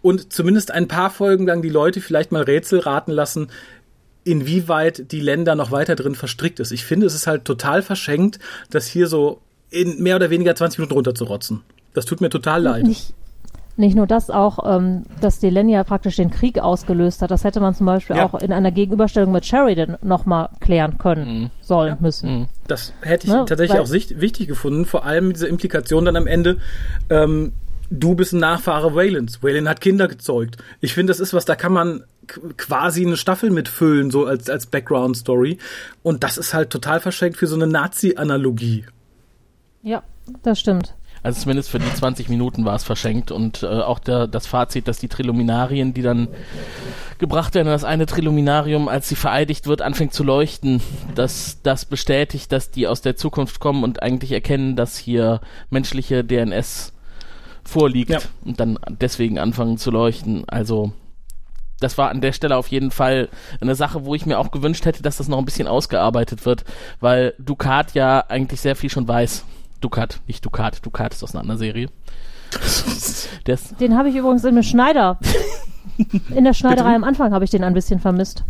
[0.00, 3.48] und zumindest ein paar Folgen lang die Leute vielleicht mal Rätsel raten lassen,
[4.24, 6.70] inwieweit die Länder noch weiter drin verstrickt ist.
[6.70, 8.38] Ich finde, es ist halt total verschenkt,
[8.70, 9.40] das hier so
[9.70, 11.62] in mehr oder weniger 20 Minuten runterzurotzen.
[11.94, 12.84] Das tut mir total leid.
[12.84, 13.12] Nicht,
[13.76, 17.30] nicht nur das, auch, ähm, dass Delenn ja praktisch den Krieg ausgelöst hat.
[17.30, 18.26] Das hätte man zum Beispiel Ja.
[18.26, 22.48] auch in einer Gegenüberstellung mit Sheridan nochmal klären können, sollen, müssen.
[22.66, 23.90] Das hätte ich Ne, tatsächlich weil- auch
[24.20, 26.58] wichtig gefunden, vor allem diese Implikation dann am Ende,
[27.10, 27.52] ähm,
[27.90, 29.42] du bist ein Nachfahre Waylons.
[29.42, 30.56] Wayland hat Kinder gezeugt.
[30.80, 32.04] Ich finde, das ist was, da kann man
[32.58, 35.56] quasi eine Staffel mitfüllen, so als, als Background-Story.
[36.02, 38.84] Und das ist halt total verschenkt für so eine Nazi-Analogie.
[39.82, 40.02] Ja,
[40.42, 40.94] das stimmt.
[41.22, 44.86] Also zumindest für die 20 Minuten war es verschenkt und äh, auch der, das Fazit,
[44.86, 46.28] dass die Triluminarien, die dann
[47.18, 50.80] gebracht werden, das eine Triluminarium, als sie vereidigt wird, anfängt zu leuchten,
[51.16, 56.22] dass das bestätigt, dass die aus der Zukunft kommen und eigentlich erkennen, dass hier menschliche
[56.22, 56.92] DNS
[57.64, 58.20] vorliegt Ja.
[58.44, 60.44] und dann deswegen anfangen zu leuchten.
[60.48, 60.92] Also
[61.80, 63.28] das war an der Stelle auf jeden Fall
[63.60, 66.64] eine Sache, wo ich mir auch gewünscht hätte, dass das noch ein bisschen ausgearbeitet wird,
[67.00, 69.44] weil Ducat ja eigentlich sehr viel schon weiß.
[69.80, 70.84] Ducat, nicht Ducat.
[70.84, 71.88] Ducat ist aus einer anderen Serie.
[73.46, 75.18] Der ist, Den habe ich übrigens in dem Schneider.
[76.34, 78.44] In der Schneiderei am Anfang habe ich den ein bisschen vermisst.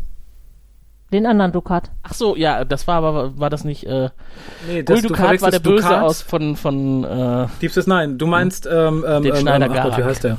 [1.12, 1.90] Den anderen Ducat.
[2.02, 4.10] ach so, ja, das war aber, war das nicht, äh,
[4.68, 6.02] Nee, Gul Ducat war der Böse Ducat.
[6.02, 8.16] aus von, von, äh, Deep Space Nine.
[8.16, 10.04] Du meinst ähm, ähm, Den ähm, Schneider ähm, Gott, wie Garak.
[10.04, 10.38] heißt der?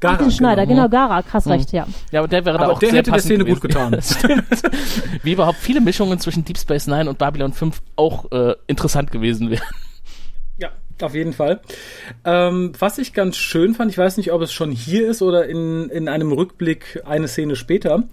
[0.00, 1.52] Garak, den Schneider, genau, Garak, hast Mhm.
[1.52, 1.86] recht, ja.
[2.10, 3.68] ja, aber der wäre da Aber auch der sehr hätte der Szene gut gewesen.
[3.68, 3.92] getan.
[3.92, 5.22] Das stimmt.
[5.22, 9.50] Wie überhaupt viele Mischungen zwischen Deep Space Nine und Babylon 5 auch äh, interessant gewesen
[9.50, 9.62] wären.
[11.00, 11.60] Ja, auf jeden Fall.
[12.24, 15.46] Ähm, was ich ganz schön fand, ich weiß nicht, ob es schon hier ist oder
[15.46, 18.04] in, in einem Rückblick eine Szene später,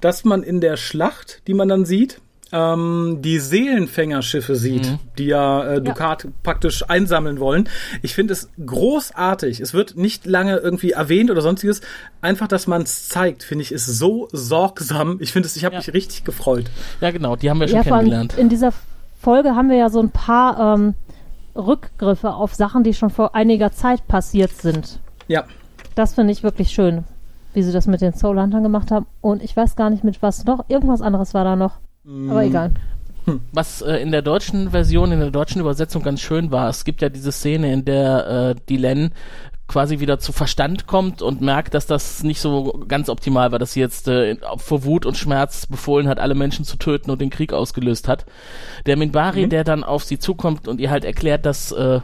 [0.00, 2.20] dass man in der Schlacht, die man dann sieht,
[2.54, 4.98] ähm, die Seelenfängerschiffe sieht, Mhm.
[5.16, 7.66] die ja äh, Ducat praktisch einsammeln wollen.
[8.02, 9.60] Ich finde es großartig.
[9.60, 11.80] Es wird nicht lange irgendwie erwähnt oder sonstiges.
[12.20, 15.16] Einfach, dass man es zeigt, finde ich, ist so sorgsam.
[15.20, 15.78] Ich finde es, ich habe Ja.
[15.80, 16.66] mich richtig gefreut.
[17.00, 18.34] Ja, genau, die haben wir schon Ja, kennengelernt.
[18.36, 18.72] in dieser
[19.20, 20.94] Folge haben wir ja so ein paar ähm,
[21.54, 25.00] Rückgriffe auf Sachen, die schon vor einiger Zeit passiert sind.
[25.28, 25.44] Ja.
[25.94, 27.04] Das finde ich wirklich schön,
[27.52, 29.06] wie sie das mit den Soul Huntern gemacht haben.
[29.20, 30.68] Und ich weiß gar nicht mit was noch.
[30.68, 31.78] Irgendwas anderes war da noch.
[32.04, 32.72] Aber egal.
[33.52, 37.02] Was äh, in der deutschen Version, in der deutschen Übersetzung ganz schön war, es gibt
[37.02, 39.12] ja diese Szene, in der äh, die Len
[39.72, 43.72] quasi wieder zu Verstand kommt und merkt, dass das nicht so ganz optimal war, dass
[43.72, 47.30] sie jetzt äh, vor Wut und Schmerz befohlen hat, alle Menschen zu töten und den
[47.30, 48.26] Krieg ausgelöst hat.
[48.84, 52.00] Der Minbari, der dann auf sie zukommt und ihr halt erklärt, dass äh,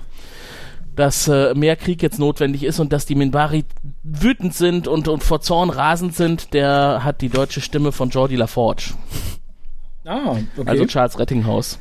[0.96, 3.64] dass äh, mehr Krieg jetzt notwendig ist und dass die Minbari
[4.02, 8.34] wütend sind und, und vor Zorn rasend sind, der hat die deutsche Stimme von Jordi
[8.34, 8.94] LaForge.
[10.04, 10.66] Ah, okay.
[10.66, 11.78] Also Charles Rettinghaus.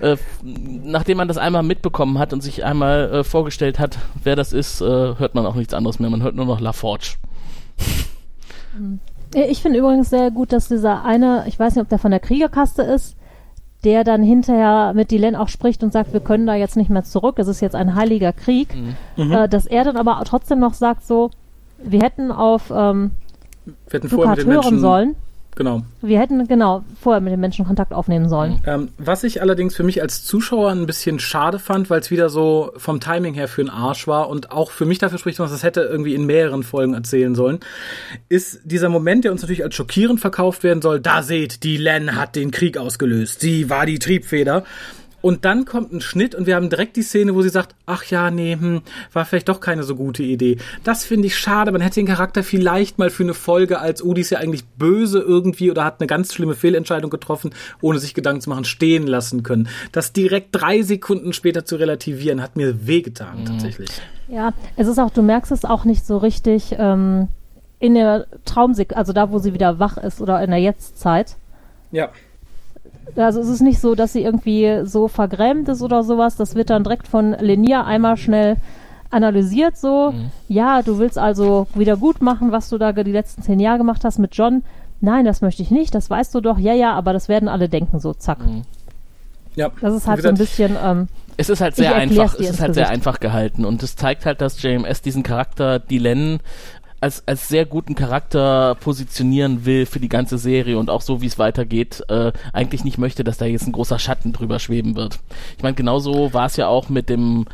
[0.00, 4.52] Äh, nachdem man das einmal mitbekommen hat und sich einmal äh, vorgestellt hat, wer das
[4.52, 6.10] ist, äh, hört man auch nichts anderes mehr.
[6.10, 7.16] Man hört nur noch LaForge.
[9.34, 12.20] Ich finde übrigens sehr gut, dass dieser eine, ich weiß nicht, ob der von der
[12.20, 13.16] Kriegerkaste ist,
[13.84, 17.04] der dann hinterher mit Dylan auch spricht und sagt, wir können da jetzt nicht mehr
[17.04, 18.74] zurück, es ist jetzt ein heiliger Krieg,
[19.16, 19.32] Mhm.
[19.32, 21.30] äh, dass er dann aber trotzdem noch sagt so,
[21.82, 23.12] wir hätten auf ähm,
[23.64, 25.14] wir hätten vorher Dukat mit den hören Menschen, sollen,
[25.60, 25.82] Genau.
[26.00, 28.62] wir hätten genau vorher mit den Menschen Kontakt aufnehmen sollen.
[28.66, 32.30] Ähm, was ich allerdings für mich als Zuschauer ein bisschen schade fand, weil es wieder
[32.30, 35.50] so vom Timing her für einen Arsch war und auch für mich dafür spricht, dass
[35.50, 37.60] es hätte irgendwie in mehreren Folgen erzählen sollen,
[38.30, 40.98] ist dieser Moment, der uns natürlich als schockierend verkauft werden soll.
[40.98, 43.42] Da seht, die Len hat den Krieg ausgelöst.
[43.42, 44.64] Sie war die Triebfeder.
[45.22, 48.04] Und dann kommt ein Schnitt und wir haben direkt die Szene, wo sie sagt, ach
[48.04, 50.56] ja, nee, hm, war vielleicht doch keine so gute Idee.
[50.84, 51.72] Das finde ich schade.
[51.72, 54.64] Man hätte den Charakter vielleicht mal für eine Folge als, oh, die ist ja eigentlich
[54.78, 57.50] böse irgendwie oder hat eine ganz schlimme Fehlentscheidung getroffen,
[57.80, 59.68] ohne sich Gedanken zu machen, stehen lassen können.
[59.92, 63.90] Das direkt drei Sekunden später zu relativieren, hat mir wehgetan, tatsächlich.
[64.28, 67.28] Ja, es ist auch, du merkst es auch nicht so richtig ähm,
[67.78, 71.36] in der Traumsek, also da, wo sie wieder wach ist oder in der Jetztzeit.
[71.90, 72.10] Ja.
[73.16, 76.36] Also es ist nicht so, dass sie irgendwie so vergrämt ist oder sowas.
[76.36, 78.56] Das wird dann direkt von Lenia einmal schnell
[79.10, 80.14] analysiert so.
[80.48, 84.04] Ja, du willst also wieder gut machen, was du da die letzten zehn Jahre gemacht
[84.04, 84.62] hast mit John.
[85.00, 86.58] Nein, das möchte ich nicht, das weißt du doch.
[86.58, 88.38] Ja, ja, aber das werden alle denken so, zack.
[89.56, 89.70] Ja.
[89.80, 92.60] Das ist halt so ein gesagt, bisschen, ähm, Es ist halt sehr einfach, es ist
[92.60, 92.90] halt sehr Gesicht.
[92.90, 96.40] einfach gehalten und es zeigt halt, dass JMS diesen Charakter Dylan
[97.00, 101.26] als, als sehr guten Charakter positionieren will für die ganze Serie und auch so, wie
[101.26, 105.18] es weitergeht, äh, eigentlich nicht möchte, dass da jetzt ein großer Schatten drüber schweben wird.
[105.56, 107.46] Ich meine, genauso war es ja auch mit dem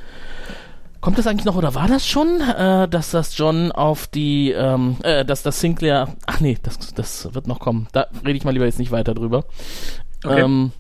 [1.01, 4.97] Kommt das eigentlich noch oder war das schon, äh, dass das John auf die, ähm,
[5.05, 7.87] äh, dass das Sinclair, ach nee, das, das wird noch kommen.
[7.93, 9.45] Da rede ich mal lieber jetzt nicht weiter drüber.
[10.25, 10.41] Okay.
[10.41, 10.73] Ähm,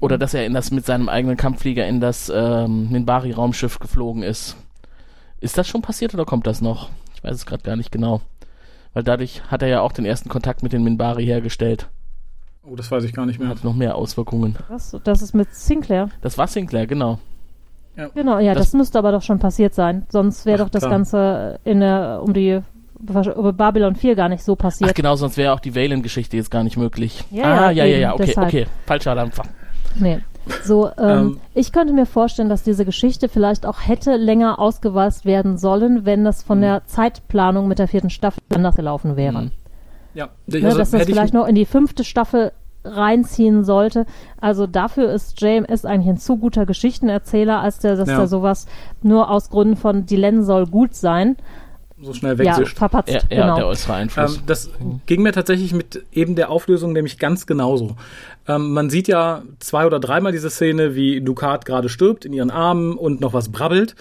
[0.00, 4.56] oder dass er in das mit seinem eigenen Kampfflieger in das ähm, Minbari-Raumschiff geflogen ist.
[5.40, 6.88] Ist das schon passiert oder kommt das noch?
[7.18, 8.20] Ich weiß es gerade gar nicht genau.
[8.94, 11.88] Weil dadurch hat er ja auch den ersten Kontakt mit den Minbari hergestellt.
[12.62, 13.48] Oh, das weiß ich gar nicht mehr.
[13.48, 14.56] Hat noch mehr Auswirkungen.
[14.68, 16.10] was, das ist mit Sinclair.
[16.20, 17.18] Das war Sinclair, genau.
[18.14, 20.06] Genau, ja, Das- das, müsste aber doch schon passiert sein.
[20.10, 20.92] Sonst wäre Ach, doch das klar.
[20.92, 22.60] Ganze in der, um die
[23.00, 24.94] über Babylon 4 gar nicht so Ach passiert.
[24.94, 27.24] genau, sonst wäre auch die Valen-Geschichte jetzt gar nicht möglich.
[27.32, 28.48] Ja, ah, ja, ja, ja, ja, okay, deshalb.
[28.48, 28.66] okay.
[28.86, 29.42] Falscher Dampfer.
[29.96, 30.20] Nee.
[30.64, 31.40] So, ähm, Ähm.
[31.54, 36.24] ich könnte mir vorstellen, dass diese Geschichte vielleicht auch hätte länger ausgewalzt werden sollen, wenn
[36.24, 39.42] das von der Zeitplanung mit der vierten Staffel anders gelaufen wäre.
[39.42, 39.50] Mhm.
[40.14, 40.28] Ja.
[40.46, 42.52] Ne, Also, dass das vielleicht noch in die fünfte Staffel
[42.84, 44.06] reinziehen sollte.
[44.40, 48.18] Also dafür ist JMS eigentlich ein zu guter Geschichtenerzähler, als der, dass Ja.
[48.18, 48.66] der sowas
[49.02, 51.36] nur aus Gründen von Dylan soll gut sein,
[52.00, 52.78] so schnell ja, wegsischt.
[52.78, 53.08] verpatzt.
[53.12, 53.56] Ja, ja genau.
[53.56, 54.36] der äußere Einfluss.
[54.36, 54.70] Ähm, das
[55.06, 57.96] ging mir tatsächlich mit eben der Auflösung nämlich ganz genauso.
[58.48, 62.50] Ähm, man sieht ja zwei oder dreimal diese Szene, wie Ducat gerade stirbt in ihren
[62.50, 63.94] Armen und noch was brabbelt.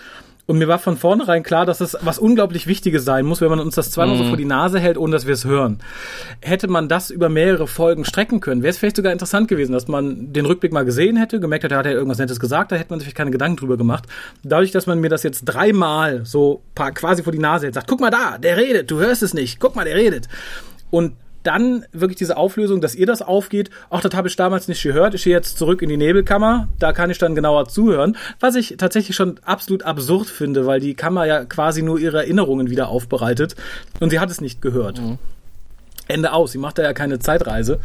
[0.48, 3.60] Und mir war von vornherein klar, dass es was unglaublich Wichtiges sein muss, wenn man
[3.60, 5.80] uns das zweimal so vor die Nase hält, ohne dass wir es hören.
[6.39, 9.89] Hätte man das über mehrere Folgen strecken können, wäre es vielleicht sogar interessant gewesen, dass
[9.89, 12.78] man den Rückblick mal gesehen hätte, gemerkt hätte, er hat ja irgendwas Nettes gesagt, da
[12.78, 14.06] hätte man sich keine Gedanken drüber gemacht.
[14.41, 18.00] Dadurch, dass man mir das jetzt dreimal so quasi vor die Nase hält, sagt, guck
[18.00, 20.30] mal da, der redet, du hörst es nicht, guck mal, der redet.
[20.89, 21.12] Und
[21.48, 25.14] dann wirklich diese Auflösung, dass ihr das aufgeht, ach, das habe ich damals nicht gehört,
[25.14, 28.76] ich gehe jetzt zurück in die Nebelkammer, da kann ich dann genauer zuhören, was ich
[28.78, 33.56] tatsächlich schon absolut absurd finde, weil die Kammer ja quasi nur ihre Erinnerungen wieder aufbereitet.
[34.00, 35.00] Und sie hat es nicht gehört.
[36.08, 37.80] Ende aus, sie macht da ja keine Zeitreise.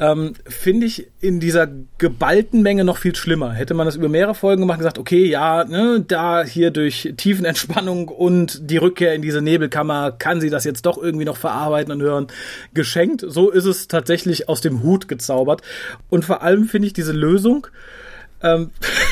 [0.00, 1.68] Ähm, Finde ich in dieser
[1.98, 3.52] geballten Menge noch viel schlimmer.
[3.52, 7.14] Hätte man das über mehrere Folgen gemacht und gesagt, okay, ja, ne, da hier durch
[7.16, 11.92] Tiefenentspannung und die Rückkehr in diese Nebelkammer kann sie das jetzt doch irgendwie noch verarbeiten
[11.92, 12.26] und hören.
[12.74, 13.24] Geschenkt.
[13.26, 15.62] So ist es tatsächlich aus dem Hut gezaubert.
[16.08, 17.66] Und vor allem finde ich diese Lösung,
[18.42, 18.70] ähm,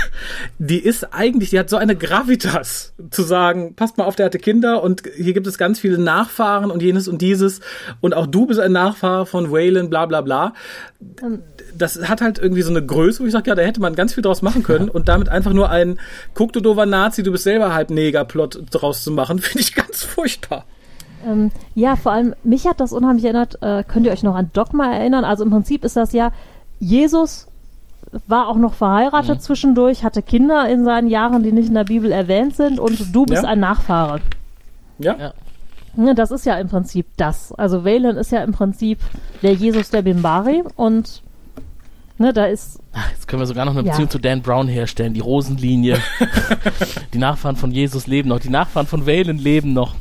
[0.59, 4.39] die ist eigentlich, die hat so eine Gravitas zu sagen, passt mal auf, der hatte
[4.39, 7.61] Kinder und hier gibt es ganz viele Nachfahren und jenes und dieses
[8.01, 10.55] und auch du bist ein Nachfahre von Waylon, bla bla bla.
[11.77, 14.15] Das hat halt irgendwie so eine Größe, wo ich sage, ja, da hätte man ganz
[14.15, 15.99] viel draus machen können und damit einfach nur ein
[16.35, 20.03] guck du dover Nazi, du bist selber halb Neger-Plot draus zu machen, finde ich ganz
[20.03, 20.65] furchtbar.
[21.27, 24.51] Ähm, ja, vor allem, mich hat das unheimlich erinnert, äh, könnt ihr euch noch an
[24.53, 25.25] Dogma erinnern?
[25.25, 26.31] Also im Prinzip ist das ja,
[26.79, 27.49] Jesus
[28.27, 29.41] war auch noch verheiratet Mhm.
[29.41, 33.25] zwischendurch, hatte Kinder in seinen Jahren, die nicht in der Bibel erwähnt sind und du
[33.27, 33.49] bist Ja.
[33.49, 34.21] ein Nachfahre.
[34.99, 35.33] Ja, Ja.
[35.99, 37.53] Ne, das ist ja im Prinzip das.
[37.53, 38.99] Also Valen ist ja im Prinzip
[39.43, 41.23] der Jesus der Bimbari und
[42.19, 43.91] ne, da ist Ach, Jetzt können wir sogar noch eine Ja.
[43.93, 45.13] Beziehung zu Dan Brown herstellen.
[45.13, 45.99] Die Rosenlinie.
[47.13, 48.41] die Nachfahren von Jesus leben noch.
[48.41, 49.95] Die Nachfahren von Valen leben noch.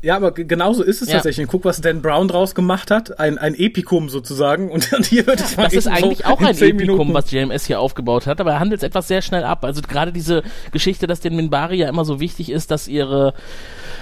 [0.00, 1.14] Ja, aber genauso ist es Ja.
[1.16, 1.46] tatsächlich.
[1.48, 3.18] Guck, was Dan Brown draus gemacht hat.
[3.20, 4.70] Ein, ein Epikum sozusagen.
[4.70, 7.14] Und hier wird es Das ist eben so eigentlich auch in ein Epikum, Minuten.
[7.14, 9.62] was JMS hier aufgebaut hat, aber er handelt es etwas sehr schnell ab.
[9.64, 13.34] Also gerade diese Geschichte, dass den Minbari ja immer so wichtig ist, dass ihre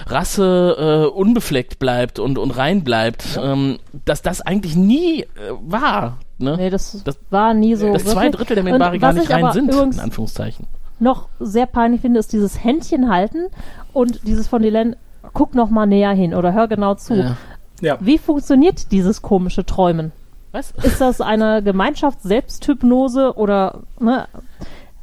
[0.06, 5.26] Rasse äh, unbefleckt bleibt und, und rein bleibt, ähm, dass das eigentlich nie äh,
[5.60, 6.18] war.
[6.38, 6.56] Ne?
[6.56, 7.92] nee, das, Das- war nie so.
[7.92, 8.28] dass zwei.
[8.30, 10.66] Drittel der Minbari gar nicht ich rein sind, in Anführungszeichen.
[10.98, 13.46] noch sehr peinlich finde, ist dieses Händchen halten
[13.92, 14.96] und dieses von Dylan,
[15.34, 17.14] guck noch mal näher hin oder hör genau zu.
[17.14, 17.36] Ja.
[17.82, 17.96] Ja.
[18.00, 20.12] Wie funktioniert dieses komische Träumen?
[20.52, 20.72] Was?
[20.82, 24.26] Ist das eine Gemeinschafts-Selbsthypnose oder ne,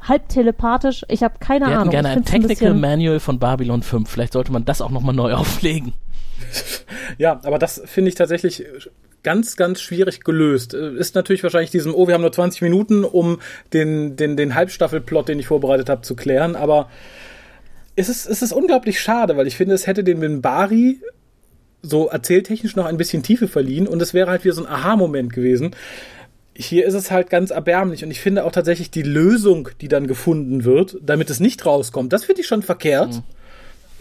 [0.07, 1.05] halb telepathisch?
[1.09, 1.91] Ich habe keine Wir Ahnung.
[1.91, 4.09] gerne Ich ein Technical bisschen- Manual von Babylon 5.
[4.09, 5.93] Vielleicht sollte man das auch nochmal neu auflegen.
[7.17, 8.65] Ja, aber das finde ich tatsächlich
[9.23, 10.73] ganz, ganz schwierig gelöst.
[10.73, 13.39] Äh, Ist natürlich wahrscheinlich diesem, oh, wir haben nur 20 Minuten, um
[13.73, 16.55] den, den, den Halbstaffelplot, den ich vorbereitet habe, zu klären.
[16.55, 16.89] Aber
[17.95, 21.01] es ist, es ist unglaublich schade, weil ich finde, es hätte den Minbari
[21.81, 25.33] so erzähltechnisch noch ein bisschen Tiefe verliehen und es wäre halt wieder so ein Aha-Moment
[25.33, 25.71] gewesen.
[26.59, 30.07] Hier ist es halt ganz erbärmlich und ich finde auch tatsächlich die Lösung, die dann
[30.07, 33.21] gefunden wird, damit es nicht rauskommt, das finde ich schon verkehrt.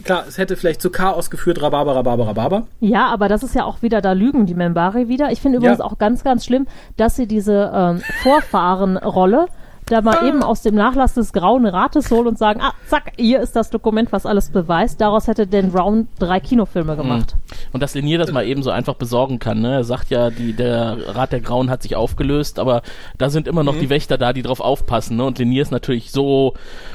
[0.05, 2.67] Klar, es hätte vielleicht zu Chaos geführt, Rhabarber, Rhabarber, Rhabarber.
[2.81, 5.33] Ja, aber das ist ja auch wieder, da lügen die Membari wieder.
[5.33, 5.85] Ich finde übrigens Ja.
[5.85, 9.47] auch ganz, ganz schlimm, dass sie diese ähm, Vorfahrenrolle
[9.87, 13.41] da mal eben aus dem Nachlass des Grauen Rates holen und sagen, ah, zack, hier
[13.41, 15.01] ist das Dokument, was alles beweist.
[15.01, 17.37] Daraus hätte Dan Brown drei Kinofilme gemacht.
[17.73, 19.61] Und dass Linier das mal eben so einfach besorgen kann.
[19.61, 19.75] Ne?
[19.75, 22.83] Er sagt ja, die, der Rat der Grauen hat sich aufgelöst, aber
[23.17, 25.17] da sind immer noch die Wächter da, die drauf aufpassen.
[25.17, 25.25] Ne?
[25.25, 26.55] Und Linier ist natürlich so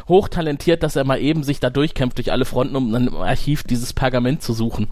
[0.10, 3.64] hochtalentiert, dass er mal eben sich da durchkämpft durch alle Fronten, um dann im Archiv
[3.64, 4.90] dieses Pergament zu suchen.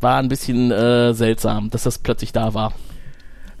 [0.00, 2.72] War ein bisschen äh, seltsam, dass das plötzlich da war.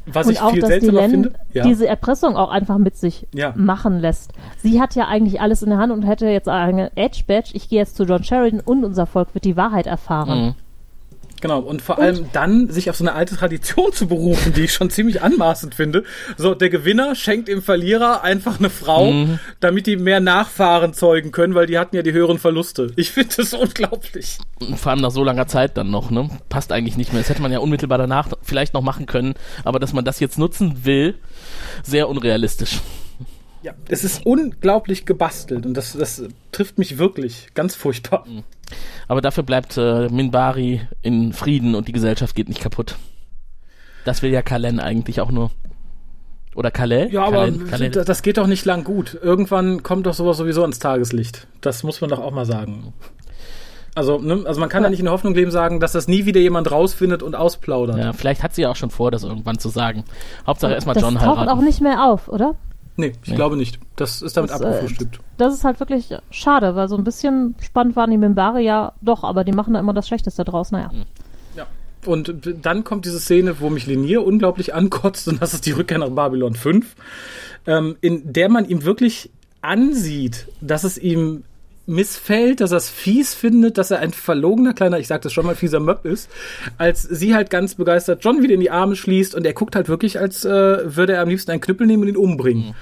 [0.06, 1.32] Was Und ich auch, viel dass seltsamer Dylan finde.
[1.52, 1.64] Ja.
[1.64, 3.52] diese Erpressung auch einfach mit sich Ja.
[3.56, 4.32] machen lässt.
[4.58, 7.50] Sie hat ja eigentlich alles in der Hand und hätte jetzt eine Edge-Badge.
[7.54, 10.38] Ich gehe jetzt zu John Sheridan und unser Volk wird die Wahrheit erfahren.
[10.46, 10.54] Mhm.
[11.40, 14.72] Genau, und vor allem dann sich auf so eine alte Tradition zu berufen, die ich
[14.72, 16.04] schon ziemlich anmaßend finde.
[16.38, 19.38] So, der Gewinner schenkt dem Verlierer einfach eine Frau, Mhm.
[19.60, 22.92] damit die mehr Nachfahren zeugen können, weil die hatten ja die höheren Verluste.
[22.96, 24.38] Ich finde das unglaublich.
[24.60, 26.30] Und vor allem nach so langer Zeit dann noch, ne?
[26.48, 27.20] Passt eigentlich nicht mehr.
[27.20, 30.38] Das hätte man ja unmittelbar danach vielleicht noch machen können, aber dass man das jetzt
[30.38, 31.14] nutzen will,
[31.82, 32.80] sehr unrealistisch.
[33.62, 36.22] Ja, es ist unglaublich gebastelt und das, das
[36.52, 38.26] trifft mich wirklich ganz furchtbar.
[39.08, 42.96] Aber dafür bleibt äh, Minbari in Frieden und die Gesellschaft geht nicht kaputt.
[44.04, 45.50] Das will ja Kalen eigentlich auch nur.
[46.54, 47.12] Oder Kalel?
[47.12, 47.90] Ja, aber Kalen, Kalel.
[47.90, 49.18] das das geht doch nicht lang gut.
[49.20, 51.46] Irgendwann kommt doch sowas sowieso ans Tageslicht.
[51.60, 52.92] Das muss man doch auch mal sagen.
[53.96, 56.24] Also, ne, also man kann ja nicht in der Hoffnung leben sagen, dass das nie
[56.26, 57.96] wieder jemand rausfindet und ausplaudert.
[57.96, 60.04] Ja, vielleicht hat sie ja auch schon vor, das irgendwann zu sagen.
[60.46, 61.48] Hauptsache erstmal Das John taucht heiraten.
[61.48, 62.54] auch nicht mehr auf, oder?
[62.96, 63.34] Nee, ich Nee.
[63.36, 63.78] glaube nicht.
[63.96, 65.18] Das ist damit Das, äh, abgefrühstückt.
[65.36, 69.24] Das ist halt wirklich schade, weil so ein bisschen spannend waren die Mimbari ja doch,
[69.24, 70.70] aber die machen da immer das Schlechteste draus.
[70.70, 70.90] Naja.
[71.56, 71.66] Ja.
[72.06, 75.98] Und dann kommt diese Szene, wo mich Linier unglaublich ankotzt, und das ist die Rückkehr
[75.98, 76.94] nach Babylon 5,
[77.66, 79.30] ähm, in der man ihm wirklich
[79.62, 81.42] ansieht, dass es ihm
[81.86, 85.46] missfällt, dass er es fies findet, dass er ein verlogener kleiner, ich sag das schon
[85.46, 86.30] mal, fieser Möb ist,
[86.78, 89.88] als sie halt ganz begeistert John wieder in die Arme schließt und er guckt halt
[89.88, 90.50] wirklich, als äh,
[90.96, 92.74] würde er am liebsten einen Knüppel nehmen und ihn umbringen.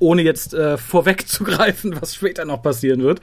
[0.00, 3.20] Ohne jetzt äh, vorwegzugreifen, was später noch passieren wird.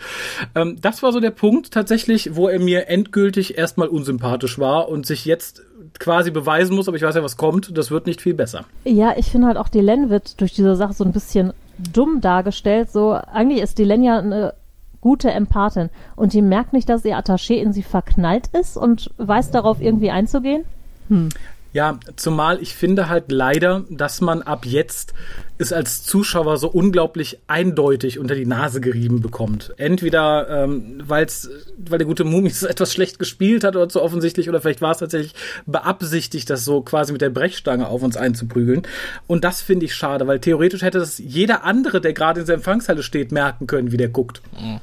[0.55, 5.05] Ähm, das war so der Punkt tatsächlich, wo er mir endgültig erstmal unsympathisch war und
[5.05, 5.63] sich jetzt
[5.99, 8.65] quasi beweisen muss, aber ich weiß ja, was kommt, das wird nicht viel besser.
[8.83, 12.91] Ja, ich finde halt auch Dylan wird durch diese Sache so ein bisschen dumm dargestellt.
[12.91, 14.53] So, eigentlich ist Dylan ja eine
[15.05, 19.51] gute Empathin und die merkt nicht, dass ihr Attaché in sie verknallt ist und weiß
[19.51, 20.65] darauf irgendwie einzugehen.
[21.73, 25.13] Ja, zumal ich finde halt leider, dass man ab jetzt
[25.57, 29.73] es als Zuschauer so unglaublich eindeutig unter die Nase gerieben bekommt.
[29.75, 34.47] Entweder ähm, weil's, weil der gute Mumi es etwas schlecht gespielt hat oder so offensichtlich,
[34.47, 35.35] oder vielleicht war es tatsächlich
[35.65, 38.83] beabsichtigt, das so quasi mit der Brechstange auf uns einzuprügeln.
[39.27, 42.55] Und das finde ich schade, weil theoretisch hätte das jeder andere, der gerade in der
[42.55, 44.41] Empfangshalle steht, merken können, wie der guckt.
[44.57, 44.79] Mhm.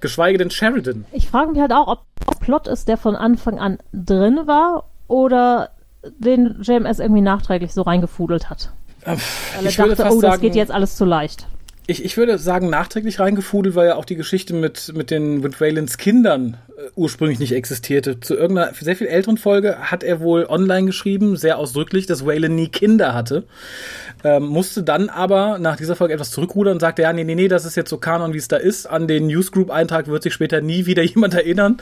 [0.00, 1.04] Geschweige denn Sheridan.
[1.12, 4.84] Ich frage mich halt auch, ob das Plot ist, der von Anfang an drin war
[5.08, 5.70] oder
[6.18, 8.72] den JMS irgendwie nachträglich so reingefudelt hat.
[9.04, 9.18] Weil
[9.66, 11.46] er dachte, oh, das sagen, geht jetzt alles zu leicht.
[11.86, 15.58] Ich, ich würde sagen, nachträglich reingefudelt, weil ja auch die Geschichte mit, mit den mit
[15.98, 18.20] Kindern äh, ursprünglich nicht existierte.
[18.20, 22.54] Zu irgendeiner sehr viel älteren Folge hat er wohl online geschrieben, sehr ausdrücklich, dass Waylon
[22.54, 23.44] nie Kinder hatte.
[24.24, 27.48] Ähm, musste dann aber nach dieser Folge etwas zurückrudern und sagte, ja, nee, nee, nee,
[27.48, 28.86] das ist jetzt so Kanon, wie es da ist.
[28.86, 31.78] An den Newsgroup-Eintrag wird sich später nie wieder jemand erinnern.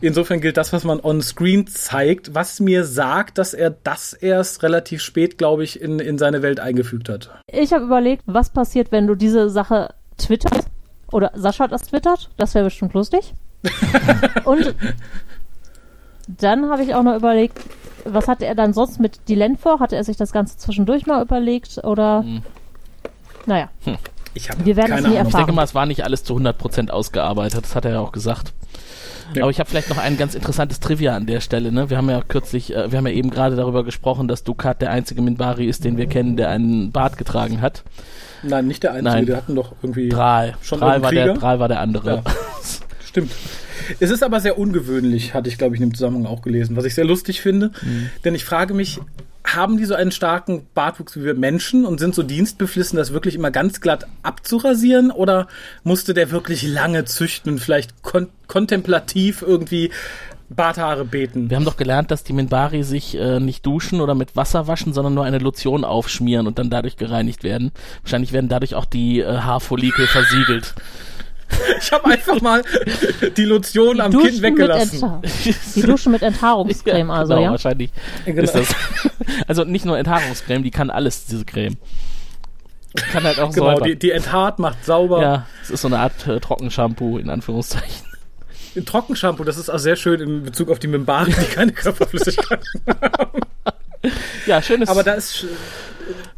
[0.00, 5.02] Insofern gilt das, was man on-screen zeigt, was mir sagt, dass er das erst relativ
[5.02, 7.30] spät, glaube ich, in, in seine Welt eingefügt hat.
[7.46, 10.68] Ich habe überlegt, was passiert, wenn du diese Sache twitterst.
[11.10, 12.30] Oder Sascha das twittert.
[12.38, 13.34] Das wäre bestimmt lustig.
[14.44, 14.74] und
[16.26, 17.58] dann habe ich auch noch überlegt,
[18.04, 19.80] was hatte er dann sonst mit Dylan vor?
[19.80, 22.22] Hatte er sich das Ganze zwischendurch mal überlegt oder?
[22.22, 22.42] Hm.
[23.46, 23.68] Naja.
[23.84, 23.96] Hm.
[24.34, 25.26] Ich wir werden es nie erfahren.
[25.28, 27.64] Ich denke mal, es war nicht alles zu 100% ausgearbeitet.
[27.64, 28.52] Das hat er ja auch gesagt.
[29.34, 29.42] Ja.
[29.42, 31.72] Aber ich habe vielleicht noch ein ganz interessantes Trivia an der Stelle.
[31.72, 31.90] Ne?
[31.90, 34.90] Wir haben ja kürzlich, äh, wir haben ja eben gerade darüber gesprochen, dass Ducat der
[34.90, 37.82] einzige Minbari ist, den wir kennen, der einen Bart getragen hat.
[38.42, 39.10] Nein, nicht der einzige.
[39.10, 39.26] Nein.
[39.26, 40.54] Wir hatten doch irgendwie Dral.
[40.62, 42.16] schon Dral war, der, war der andere.
[42.16, 42.22] Ja.
[43.12, 43.32] Stimmt.
[44.00, 46.86] Es ist aber sehr ungewöhnlich, hatte ich, glaube ich, in dem Zusammenhang auch gelesen, was
[46.86, 47.70] ich sehr lustig finde.
[47.82, 48.08] Mhm.
[48.24, 49.00] Denn ich frage mich,
[49.44, 53.34] haben die so einen starken Bartwuchs wie wir Menschen und sind so dienstbeflissen, das wirklich
[53.34, 55.10] immer ganz glatt abzurasieren?
[55.10, 55.46] Oder
[55.84, 59.90] musste der wirklich lange züchten und vielleicht kon kontemplativ irgendwie
[60.48, 61.50] Barthaare beten?
[61.50, 64.94] Wir haben doch gelernt, dass die Minbari sich äh, nicht duschen oder mit Wasser waschen,
[64.94, 67.72] sondern nur eine Lotion aufschmieren und dann dadurch gereinigt werden.
[68.04, 70.74] Wahrscheinlich werden dadurch auch die äh, Haarfollikel versiegelt.
[71.78, 72.62] Ich habe einfach mal
[73.36, 75.22] die Lotion die am Kinn weggelassen.
[75.74, 77.50] Die duschen mit Enthaarungscreme, ja, also, genau, ja?
[77.50, 77.90] wahrscheinlich
[78.24, 78.42] genau.
[78.42, 78.74] ist das.
[79.46, 81.76] Also nicht nur Enthaarungscreme, die kann alles, diese Creme.
[82.94, 85.22] Kann halt auch genau, Die, die enthaart, macht sauber.
[85.22, 88.06] Ja, es ist so eine Art äh, Trockenshampoo, in Anführungszeichen.
[88.76, 92.64] Ein Trockenshampoo, das ist auch sehr schön in Bezug auf die Mimbari, die keine Körperflüssigkeit
[92.88, 93.40] haben.
[94.46, 94.88] Ja, schönes.
[94.88, 95.46] Aber da ist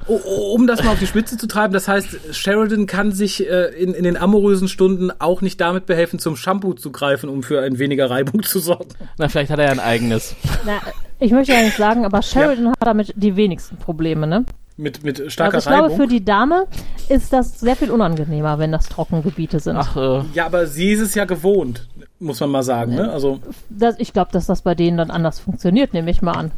[0.07, 3.95] um das mal auf die Spitze zu treiben, das heißt, Sheridan kann sich äh, in,
[3.95, 7.79] in den amorösen Stunden auch nicht damit behelfen, zum Shampoo zu greifen, um für ein
[7.79, 8.89] weniger Reibung zu sorgen.
[9.19, 10.35] Na, vielleicht hat er ja ein eigenes.
[10.67, 10.81] Na,
[11.21, 12.71] ich möchte ja nicht sagen, aber Sheridan ja.
[12.73, 14.45] hat damit die wenigsten Probleme, ne?
[14.77, 15.89] Mit, mit starker also ich Reibung.
[15.89, 16.67] glaube, für die Dame
[17.09, 19.77] ist das sehr viel unangenehmer, wenn das Trockengebiete sind.
[19.77, 20.25] Ach, äh.
[20.35, 21.89] Ja, aber sie ist es ja gewohnt,
[22.19, 23.11] muss man mal sagen, ne?
[23.11, 23.39] Also.
[23.71, 26.51] Das, ich glaube, dass das bei denen dann anders funktioniert, nehme ich mal an.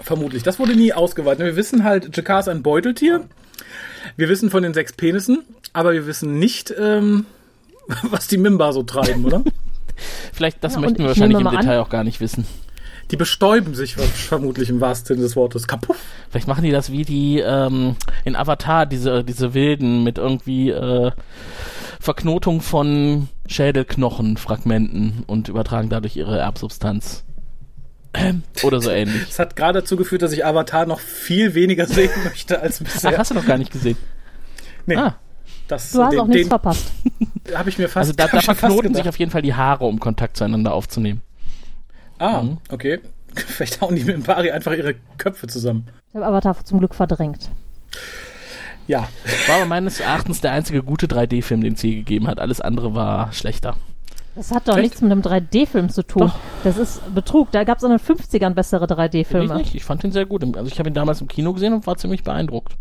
[0.00, 0.42] Vermutlich.
[0.42, 1.44] Das wurde nie ausgeweitet.
[1.44, 3.24] Wir wissen halt, Jakar ist ein Beuteltier.
[4.16, 7.26] Wir wissen von den sechs Penissen, aber wir wissen nicht, ähm,
[8.02, 9.42] was die Mimba so treiben, oder?
[10.32, 12.46] Vielleicht, das ja, möchten wir wahrscheinlich im Detail an, auch gar nicht wissen.
[13.10, 15.66] Die bestäuben sich vermutlich im wahrsten Sinne des Wortes.
[15.66, 15.96] Kaputt.
[16.30, 21.10] Vielleicht machen die das wie die ähm, in Avatar, diese, diese Wilden mit irgendwie äh,
[22.00, 27.24] Verknotung von Schädelknochenfragmenten und übertragen dadurch ihre Erbsubstanz.
[28.62, 29.26] Oder so ähnlich.
[29.26, 33.12] Das hat gerade dazu geführt, dass ich Avatar noch viel weniger sehen möchte als bisher.
[33.14, 33.96] Ach, hast du noch gar nicht gesehen?
[34.86, 34.96] Nee.
[34.96, 35.16] Ah.
[35.68, 36.92] Das, du hast den, auch nichts verpasst.
[37.54, 40.00] Habe ich mir fast Also da, da verknoten sich auf jeden Fall die Haare, um
[40.00, 41.20] Kontakt zueinander aufzunehmen.
[42.18, 42.58] Ah, mhm.
[42.70, 43.00] okay.
[43.34, 45.86] Vielleicht hauen die mit dem Bari einfach ihre Köpfe zusammen.
[46.08, 47.50] Ich habe Avatar zum Glück verdrängt.
[48.86, 49.06] Ja.
[49.46, 52.40] War aber meines Erachtens der einzige gute 3D-Film, den es je gegeben hat.
[52.40, 53.76] Alles andere war schlechter.
[54.38, 54.84] Das hat doch Echt?
[54.84, 56.28] nichts mit einem 3D-Film zu tun.
[56.28, 56.38] Doch.
[56.62, 57.50] Das ist Betrug.
[57.50, 59.46] Da gab es in den 50ern bessere 3D-Filme.
[59.46, 59.74] Ich nicht.
[59.74, 60.44] Ich fand ihn sehr gut.
[60.56, 62.76] Also ich habe ihn damals im Kino gesehen und war ziemlich beeindruckt.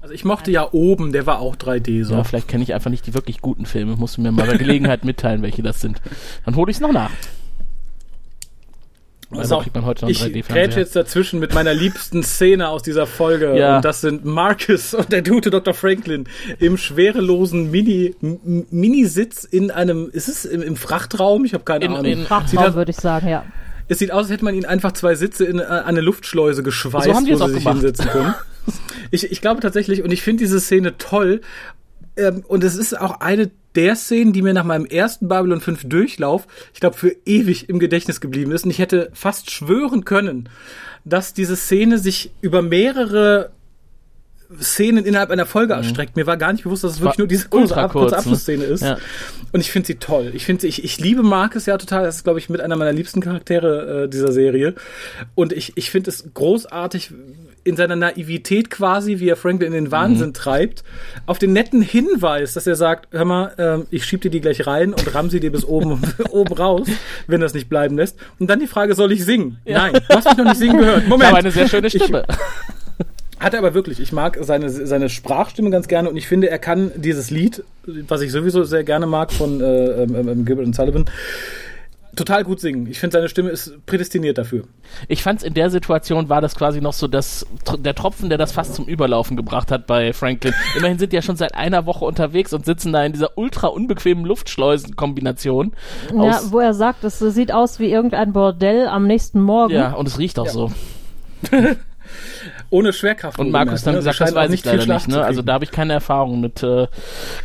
[0.00, 2.14] Also ich mochte ja oben, der war auch 3D so.
[2.14, 3.94] Ja, vielleicht kenne ich einfach nicht die wirklich guten Filme.
[3.94, 6.02] Musst du mir mal bei Gelegenheit mitteilen, welche das sind.
[6.44, 7.12] Dann hole ich es noch nach.
[9.38, 13.06] Also kriegt man heute noch ich grätsche jetzt dazwischen mit meiner liebsten Szene aus dieser
[13.06, 13.56] Folge.
[13.56, 13.76] Ja.
[13.76, 15.74] Und das sind Marcus und der gute Dr.
[15.74, 16.26] Franklin
[16.58, 21.44] im schwerelosen Mini, Minisitz in einem, ist es im, im Frachtraum?
[21.44, 22.04] Ich habe keine in, Ahnung.
[22.04, 23.44] Im Frachtraum würde ich sagen, ja.
[23.86, 27.04] Es sieht aus, als hätte man ihnen einfach zwei Sitze in äh, eine Luftschleuse geschweißt,
[27.04, 27.74] so haben wo sie sich gemacht.
[27.74, 28.34] hinsetzen können.
[29.10, 31.42] ich, ich glaube tatsächlich, und ich finde diese Szene toll,
[32.16, 35.88] ähm, und es ist auch eine der Szenen, die mir nach meinem ersten Babylon 5
[35.88, 38.64] Durchlauf, ich glaube, für ewig im Gedächtnis geblieben ist.
[38.64, 40.48] Und ich hätte fast schwören können,
[41.04, 43.50] dass diese Szene sich über mehrere
[44.60, 46.16] Szenen innerhalb einer Folge erstreckt.
[46.16, 48.18] Mir war gar nicht bewusst, dass es wirklich nur diese kurze, Ab kurze kurz, ne?
[48.18, 48.82] Abschlussszene ist.
[48.82, 48.98] Ja.
[49.52, 50.32] Und ich finde sie toll.
[50.34, 52.04] Ich finde sie, ich, ich liebe Marcus ja total.
[52.04, 54.74] Das ist, glaube ich, mit einer meiner liebsten Charaktere äh, dieser Serie.
[55.34, 57.12] Und ich, ich finde es großartig
[57.64, 60.34] in seiner Naivität quasi, wie er Franklin in den Wahnsinn Mhm.
[60.34, 60.84] treibt,
[61.26, 64.66] auf den netten Hinweis, dass er sagt, hör mal, ähm, ich schieb dir die gleich
[64.66, 66.00] rein und ramm sie dir bis oben,
[66.30, 66.86] oben raus,
[67.26, 68.16] wenn das nicht bleiben lässt.
[68.38, 69.58] Und dann die Frage, soll ich singen?
[69.64, 71.08] Nein, du hast mich noch nicht singen gehört.
[71.08, 71.22] Moment.
[71.22, 72.24] Ich habe eine sehr schöne Stimme.
[73.40, 74.00] Hat er aber wirklich.
[74.00, 77.62] Ich mag seine, seine Sprachstimme ganz gerne und ich finde, er kann dieses Lied,
[78.08, 81.04] was ich sowieso sehr gerne mag von äh, ähm, ähm, Gilbert und Sullivan,
[82.14, 82.86] total gut singen.
[82.86, 84.64] Ich finde, seine Stimme ist prädestiniert dafür.
[85.08, 87.46] Ich fand's in der Situation war das quasi noch so das,
[87.78, 90.54] der Tropfen, der das fast zum Überlaufen gebracht hat bei Franklin.
[90.76, 93.68] Immerhin sind die ja schon seit einer Woche unterwegs und sitzen da in dieser ultra
[93.68, 95.72] unbequemen Luftschleusenkombination.
[96.14, 99.74] Ja, wo er sagt, es sieht aus wie irgendein Bordell am nächsten Morgen.
[99.74, 100.72] ja, und es riecht auch so.
[102.70, 103.38] Ohne Schwerkraft.
[103.38, 104.00] Und Markus dann ne?
[104.00, 105.08] gesagt, das weiß ich leider nicht.
[105.08, 105.22] Ne?
[105.22, 106.86] Also da habe ich keine Erfahrung mit äh,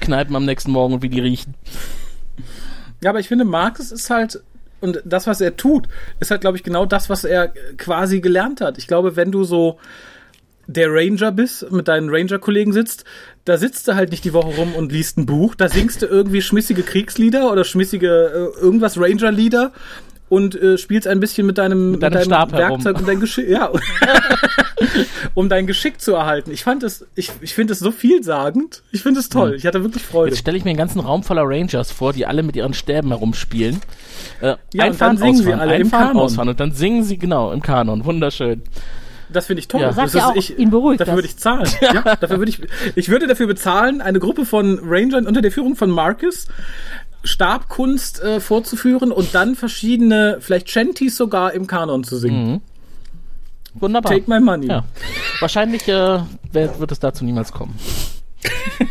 [0.01, 1.55] Kneipen am nächsten Morgen und wie die riechen.
[3.01, 4.41] Ja, aber ich finde, Marcus ist halt,
[4.81, 5.87] und das, was er tut,
[6.19, 8.77] ist halt, glaube ich, genau das, was er quasi gelernt hat.
[8.77, 9.79] Ich glaube, wenn du so
[10.67, 13.03] der Ranger bist, mit deinen Ranger-Kollegen sitzt,
[13.45, 16.05] da sitzt du halt nicht die Woche rum und liest ein Buch, da singst du
[16.05, 19.71] irgendwie schmissige Kriegslieder oder schmissige äh, irgendwas Ranger-Lieder
[20.29, 22.69] und äh, spielst ein bisschen mit deinem, mit deinem deinem Stab herum.
[22.69, 23.71] Werkzeug, um dein Geschick, ja,
[25.33, 26.51] um dein Geschick zu erhalten.
[26.51, 28.83] Ich fand es, ich, ich finde es so vielsagend.
[28.91, 29.53] Ich finde es toll.
[29.55, 30.31] Ich hatte wirklich Freude.
[30.31, 33.09] Jetzt stelle ich mir einen ganzen Raum voller Rangers vor, die alle mit ihren Stäben
[33.09, 33.81] herumspielen.
[34.41, 36.17] Äh, Ja, und einfahren, dann singen sie ausfahren, alle im Kanon.
[36.17, 38.05] ausfahren und dann singen sie genau im Kanon.
[38.05, 38.61] Wunderschön.
[39.31, 39.81] Das finde ich toll.
[39.81, 39.91] Ja.
[39.91, 41.17] Das ja auch, ich, ihn beruhigt Dafür das.
[41.17, 41.69] würde ich zahlen.
[41.81, 42.15] Ja.
[42.15, 42.61] dafür würde ich,
[42.95, 46.47] ich würde dafür bezahlen, eine Gruppe von Rangern unter der Führung von Marcus
[47.23, 52.61] Stabkunst äh, vorzuführen und dann verschiedene, vielleicht Chanties sogar im Kanon zu singen.
[53.79, 54.11] Wunderbar.
[54.11, 54.67] Take my money.
[54.67, 54.83] Ja.
[55.39, 56.19] Wahrscheinlich äh,
[56.51, 57.75] wird, es dazu niemals kommen.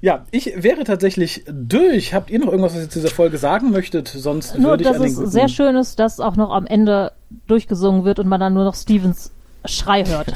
[0.00, 2.12] Ja, ich wäre tatsächlich durch.
[2.12, 4.08] Habt ihr noch irgendwas, was ihr zu dieser Folge sagen möchtet?
[4.08, 6.50] Sonst Nur, würde ich dass an den es guten- sehr schön ist, dass auch noch
[6.50, 7.12] am Ende
[7.46, 9.30] durchgesungen wird und man dann nur noch Stevens
[9.64, 10.32] Schrei hört.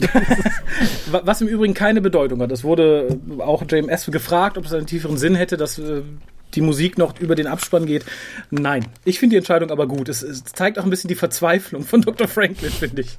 [1.12, 2.50] Wa- Was im Übrigen keine Bedeutung hat.
[2.50, 6.02] Es wurde auch JMS gefragt, ob es einen tieferen Sinn hätte, dass äh,
[6.54, 8.04] die Musik noch über den Abspann geht.
[8.50, 8.86] Nein.
[9.04, 10.08] Ich finde die Entscheidung aber gut.
[10.08, 12.28] Es, es zeigt auch ein bisschen die Verzweiflung von Dr.
[12.28, 13.16] Franklin, finde ich.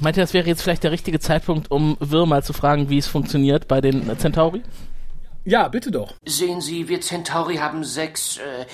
[0.00, 2.98] Meint ihr, das wäre jetzt vielleicht der richtige Zeitpunkt, um Wirr mal zu fragen, wie
[2.98, 4.62] es funktioniert bei den Centauri?
[5.44, 6.14] Ja, bitte doch.
[6.26, 8.38] Sehen Sie, wir Centauri haben sechs.
[8.38, 8.66] Äh,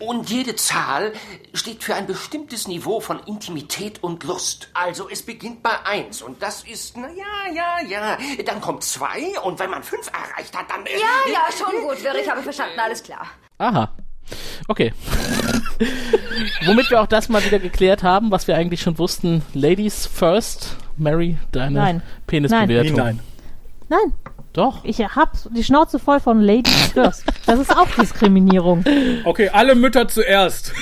[0.00, 1.12] und jede Zahl
[1.54, 4.68] steht für ein bestimmtes Niveau von Intimität und Lust.
[4.74, 8.18] Also es beginnt bei eins und das ist, na ja, ja, ja.
[8.44, 10.86] Dann kommt zwei und wenn man fünf erreicht hat, dann.
[10.86, 13.26] Äh, Ja, ja, schon gut, ich habe verstanden, alles klar.
[13.58, 13.92] Aha.
[14.68, 14.92] Okay.
[16.66, 19.42] Womit wir auch das mal wieder geklärt haben, was wir eigentlich schon wussten.
[19.54, 20.76] Ladies first.
[20.96, 22.02] Mary, deine Nein.
[22.26, 22.96] Penisbewertung.
[22.96, 23.20] Wie nein.
[23.88, 24.12] Nein,
[24.52, 24.84] Doch.
[24.84, 27.24] ich hab die Schnauze voll von Ladies First.
[27.46, 28.84] Das ist auch Diskriminierung.
[29.24, 30.72] Okay, alle Mütter zuerst.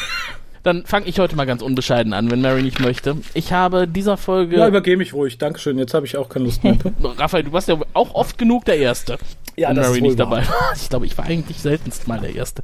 [0.63, 3.17] Dann fange ich heute mal ganz unbescheiden an, wenn Mary nicht möchte.
[3.35, 4.57] Ich habe dieser Folge.
[4.57, 5.39] Ja, übergeh mich ruhig.
[5.39, 5.79] Dankeschön.
[5.79, 6.77] Jetzt habe ich auch keine Lust mehr.
[7.19, 9.17] Raphael, du warst ja auch oft genug der Erste.
[9.59, 10.73] Ja, das Mary nicht dabei war.
[10.75, 12.63] Ich glaube, ich war eigentlich seltenst mal der Erste.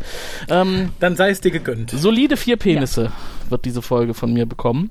[0.49, 1.91] Ähm, Dann sei es dir gegönnt.
[1.91, 3.11] solide vier Penisse
[3.49, 4.91] wird diese Folge von mir bekommen.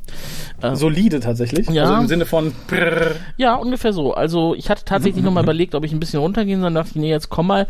[0.74, 1.68] Solide tatsächlich.
[1.70, 1.84] Ja.
[1.84, 3.16] Also im Sinne von prrr.
[3.38, 4.14] Ja, ungefähr so.
[4.14, 6.68] Also ich hatte tatsächlich noch mal überlegt, ob ich ein bisschen runtergehen soll.
[6.68, 7.68] Dann dachte ich, nee, jetzt komm mal.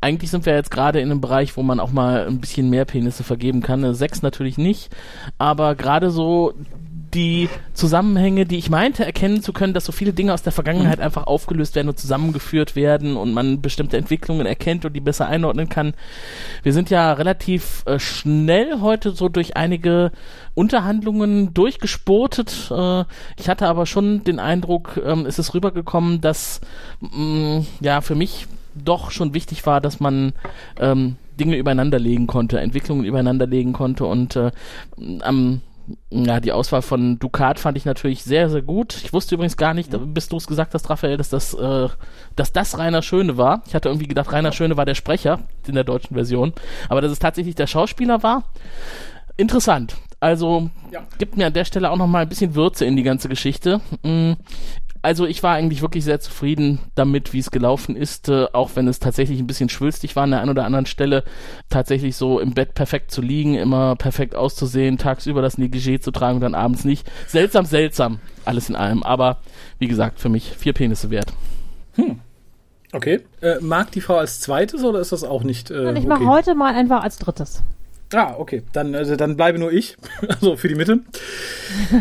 [0.00, 2.84] Eigentlich sind wir jetzt gerade in einem Bereich, wo man auch mal ein bisschen mehr
[2.84, 3.94] Penisse vergeben kann.
[3.94, 4.90] Sechs natürlich nicht.
[5.38, 6.52] Aber gerade so
[7.14, 11.00] die Zusammenhänge, die ich meinte erkennen zu können, dass so viele Dinge aus der Vergangenheit
[11.00, 15.68] einfach aufgelöst werden und zusammengeführt werden und man bestimmte Entwicklungen erkennt und die besser einordnen
[15.68, 15.94] kann.
[16.62, 20.12] Wir sind ja relativ äh, schnell heute so durch einige
[20.54, 22.70] Unterhandlungen durchgesportet.
[22.70, 23.04] Äh,
[23.38, 26.60] ich hatte aber schon den Eindruck, ähm, es ist rübergekommen, dass
[27.00, 30.32] mh, ja für mich doch schon wichtig war, dass man
[30.80, 34.50] ähm, Dinge übereinander legen konnte, Entwicklungen übereinander legen konnte und äh,
[35.20, 35.60] am
[36.10, 38.96] ja, die Auswahl von Ducat fand ich natürlich sehr, sehr gut.
[39.04, 41.88] Ich wusste übrigens gar nicht, bis du es gesagt hast, Raphael, dass das, äh,
[42.36, 43.62] dass das Rainer Schöne war.
[43.66, 46.52] Ich hatte irgendwie gedacht, Rainer Schöne war der Sprecher in der deutschen Version.
[46.88, 48.44] Aber dass es tatsächlich der Schauspieler war,
[49.36, 49.96] interessant.
[50.20, 51.02] Also Ja.
[51.18, 53.80] gibt mir an der Stelle auch noch mal ein bisschen Würze in die ganze Geschichte.
[55.04, 58.88] Also ich war eigentlich wirklich sehr zufrieden damit, wie es gelaufen ist, äh, auch wenn
[58.88, 61.24] es tatsächlich ein bisschen schwülstig war an der einen oder anderen Stelle,
[61.68, 66.36] tatsächlich so im Bett perfekt zu liegen, immer perfekt auszusehen, tagsüber das Negligé zu tragen
[66.36, 67.06] und dann abends nicht.
[67.26, 69.02] Seltsam, seltsam, alles in allem.
[69.02, 69.42] Aber
[69.78, 71.34] wie gesagt, für mich vier Penisse wert.
[72.94, 73.20] Okay.
[73.42, 75.70] Äh, mag die Frau als zweites oder ist das auch nicht?
[75.70, 76.06] Äh, ich okay?
[76.06, 77.62] mache heute mal einfach als drittes.
[78.14, 78.62] Ah, okay.
[78.72, 79.96] Dann, also, dann bleibe nur ich.
[80.28, 81.00] Also für die Mitte.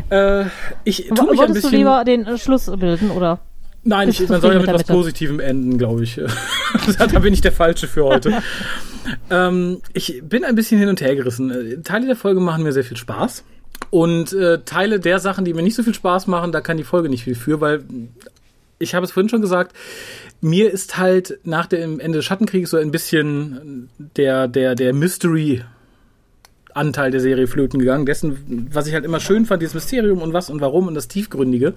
[0.09, 0.45] äh,
[0.83, 1.71] ich tue mich ein Wolltest bisschen.
[1.71, 3.39] du lieber den äh, Schluss bilden, oder?
[3.83, 6.19] Nein, ich, man soll ja mit was Positivem enden, glaube ich.
[6.97, 8.41] da bin ich der Falsche für heute.
[9.29, 11.81] ähm, ich bin ein bisschen hin und her gerissen.
[11.83, 13.43] Teile der Folge machen mir sehr viel Spaß.
[13.89, 16.83] Und äh, Teile der Sachen, die mir nicht so viel Spaß machen, da kann die
[16.83, 17.83] Folge nicht viel für, weil
[18.79, 19.75] ich habe es vorhin schon gesagt,
[20.41, 25.63] mir ist halt nach dem Ende des Schattenkrieges so ein bisschen der, der, der Mystery
[26.75, 28.05] Anteil der Serie flöten gegangen.
[28.05, 31.07] Dessen, was ich halt immer schön fand, dieses Mysterium und was und warum und das
[31.07, 31.73] Tiefgründige.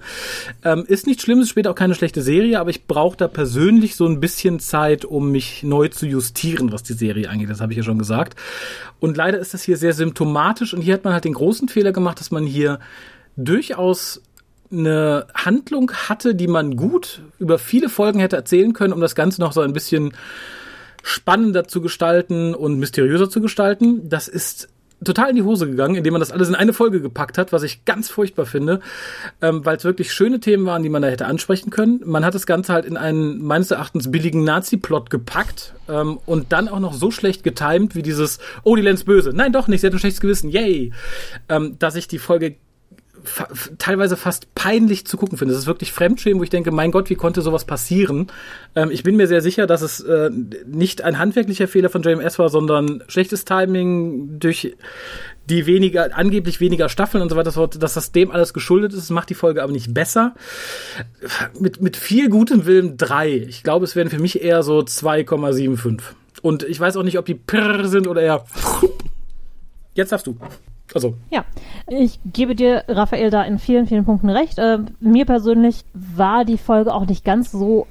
[0.63, 3.95] Ähm, ist nicht schlimm, ist später auch keine schlechte Serie, aber ich brauche da persönlich
[3.95, 7.49] so ein bisschen Zeit, um mich neu zu justieren, was die Serie angeht.
[7.49, 8.37] Das habe ich ja schon gesagt.
[8.99, 11.91] Und leider ist das hier sehr symptomatisch und hier hat man halt den großen Fehler
[11.91, 12.79] gemacht, dass man hier
[13.35, 14.21] durchaus
[14.71, 19.41] eine Handlung hatte, die man gut über viele Folgen hätte erzählen können, um das Ganze
[19.41, 20.13] noch so ein bisschen
[21.03, 24.09] spannender zu gestalten und mysteriöser zu gestalten.
[24.09, 24.67] Das ist
[25.03, 27.63] total in die Hose gegangen, indem man das alles in eine Folge gepackt hat, was
[27.63, 28.79] ich ganz furchtbar finde,
[29.41, 32.01] ähm, weil es wirklich schöne Themen waren, die man da hätte ansprechen können.
[32.05, 36.67] Man hat das Ganze halt in einen meines Erachtens billigen Nazi-Plot gepackt ähm, und dann
[36.67, 39.31] auch noch so schlecht getimt wie dieses, oh, die Lenz böse.
[39.33, 40.91] Nein, doch nicht, sie hat ein schlechtes Gewissen, yay.
[41.49, 42.55] Ähm, dass ich die Folge
[43.27, 43.47] fa
[43.77, 45.53] teilweise fast peinlich zu gucken finde.
[45.53, 48.27] Es ist wirklich Fremdschämen, wo ich denke, mein Gott, wie konnte sowas passieren?
[48.75, 50.29] Ähm, ich bin mir sehr sicher, dass es äh,
[50.65, 54.75] nicht ein handwerklicher Fehler von JMS war, sondern schlechtes Timing durch
[55.49, 58.99] die weniger, angeblich weniger Staffeln und so weiter, dass das dem alles geschuldet ist.
[58.99, 60.35] Das macht die Folge aber nicht besser.
[61.59, 63.33] Mit, mit viel gutem Willen drei.
[63.47, 66.01] Ich glaube, es wären für mich eher so 2,75.
[66.41, 68.45] Und ich weiß auch nicht, ob die Prrr sind oder eher.
[69.93, 70.37] Jetzt darfst du.
[70.97, 71.15] Also.
[71.29, 71.45] Ja,
[71.87, 74.57] ich gebe dir, Raphael, da in vielen, vielen Punkten recht.
[74.57, 77.87] Äh, mir persönlich war die Folge auch nicht ganz so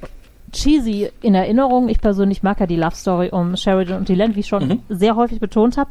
[0.53, 1.89] cheesy in Erinnerung.
[1.89, 4.83] Ich persönlich mag ja die Love Story um Sheridan und Dylan, wie ich schon mhm.
[4.89, 5.91] sehr häufig betont habe.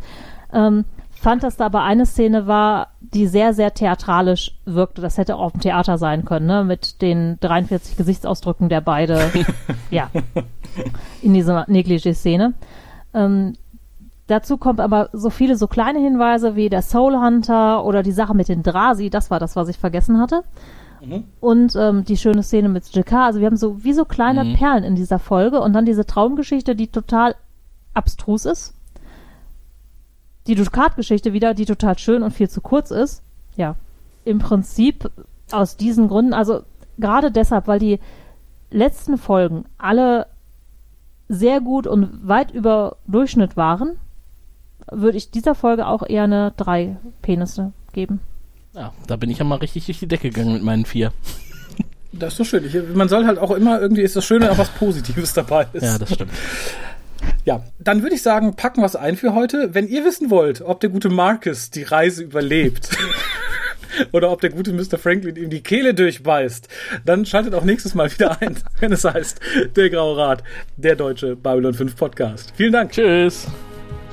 [0.54, 0.86] Ähm,
[1.26, 5.02] fand, dass da aber eine Szene war, die sehr, sehr theatralisch wirkte.
[5.02, 6.64] Das hätte auch im Theater sein können, ne?
[6.64, 9.32] Mit den 43 Gesichtsausdrücken der beide,
[9.92, 10.10] ja,
[11.22, 12.54] in dieser Negligé-Szene.
[13.14, 13.54] Ähm,
[14.28, 18.34] Dazu kommt aber so viele so kleine Hinweise wie der Soul Hunter oder die Sache
[18.34, 20.44] mit den Drasi, das war das, was ich vergessen hatte.
[21.04, 21.26] Mhm.
[21.42, 23.14] Und ähm, die schöne Szene mit JK.
[23.14, 24.56] Also wir haben so wie so kleine mhm.
[24.56, 27.36] Perlen in dieser Folge und dann diese Traumgeschichte, die total
[27.94, 28.74] abstrus ist.
[30.48, 33.22] Die Ducat-Geschichte wieder, die total schön und viel zu kurz ist.
[33.56, 33.76] Ja,
[34.26, 35.10] im Prinzip
[35.52, 36.62] aus diesen Gründen, also
[36.98, 38.00] gerade deshalb, weil die
[38.72, 40.28] letzten Folgen alle
[41.30, 43.98] sehr gut und weit über Durchschnitt waren,
[44.92, 48.20] würde ich dieser Folge auch eher eine drei Penisse geben.
[48.74, 51.12] Ja, da bin ich ja mal richtig durch die Decke gegangen mit meinen vier.
[52.18, 52.66] Das ist doch schön.
[52.66, 55.84] Ich, man soll halt auch immer irgendwie, ist das Schöne, auch was Positives dabei ist.
[55.84, 56.32] Ja, das stimmt.
[57.44, 59.74] Ja, dann würde ich sagen, packen wir es ein für heute.
[59.74, 62.90] Wenn ihr wissen wollt, ob der gute Marcus die Reise überlebt
[64.12, 64.98] oder ob der gute Mr.
[64.98, 66.68] Franklin ihm die Kehle durchbeißt,
[67.06, 69.40] dann schaltet auch nächstes Mal wieder ein, wenn es heißt,
[69.76, 70.44] der Graue Rat,
[70.78, 72.54] der deutsche Babylon 5 Podcast.
[72.56, 72.92] Vielen Dank.
[72.92, 73.48] Tschüss.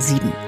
[0.00, 0.47] 7.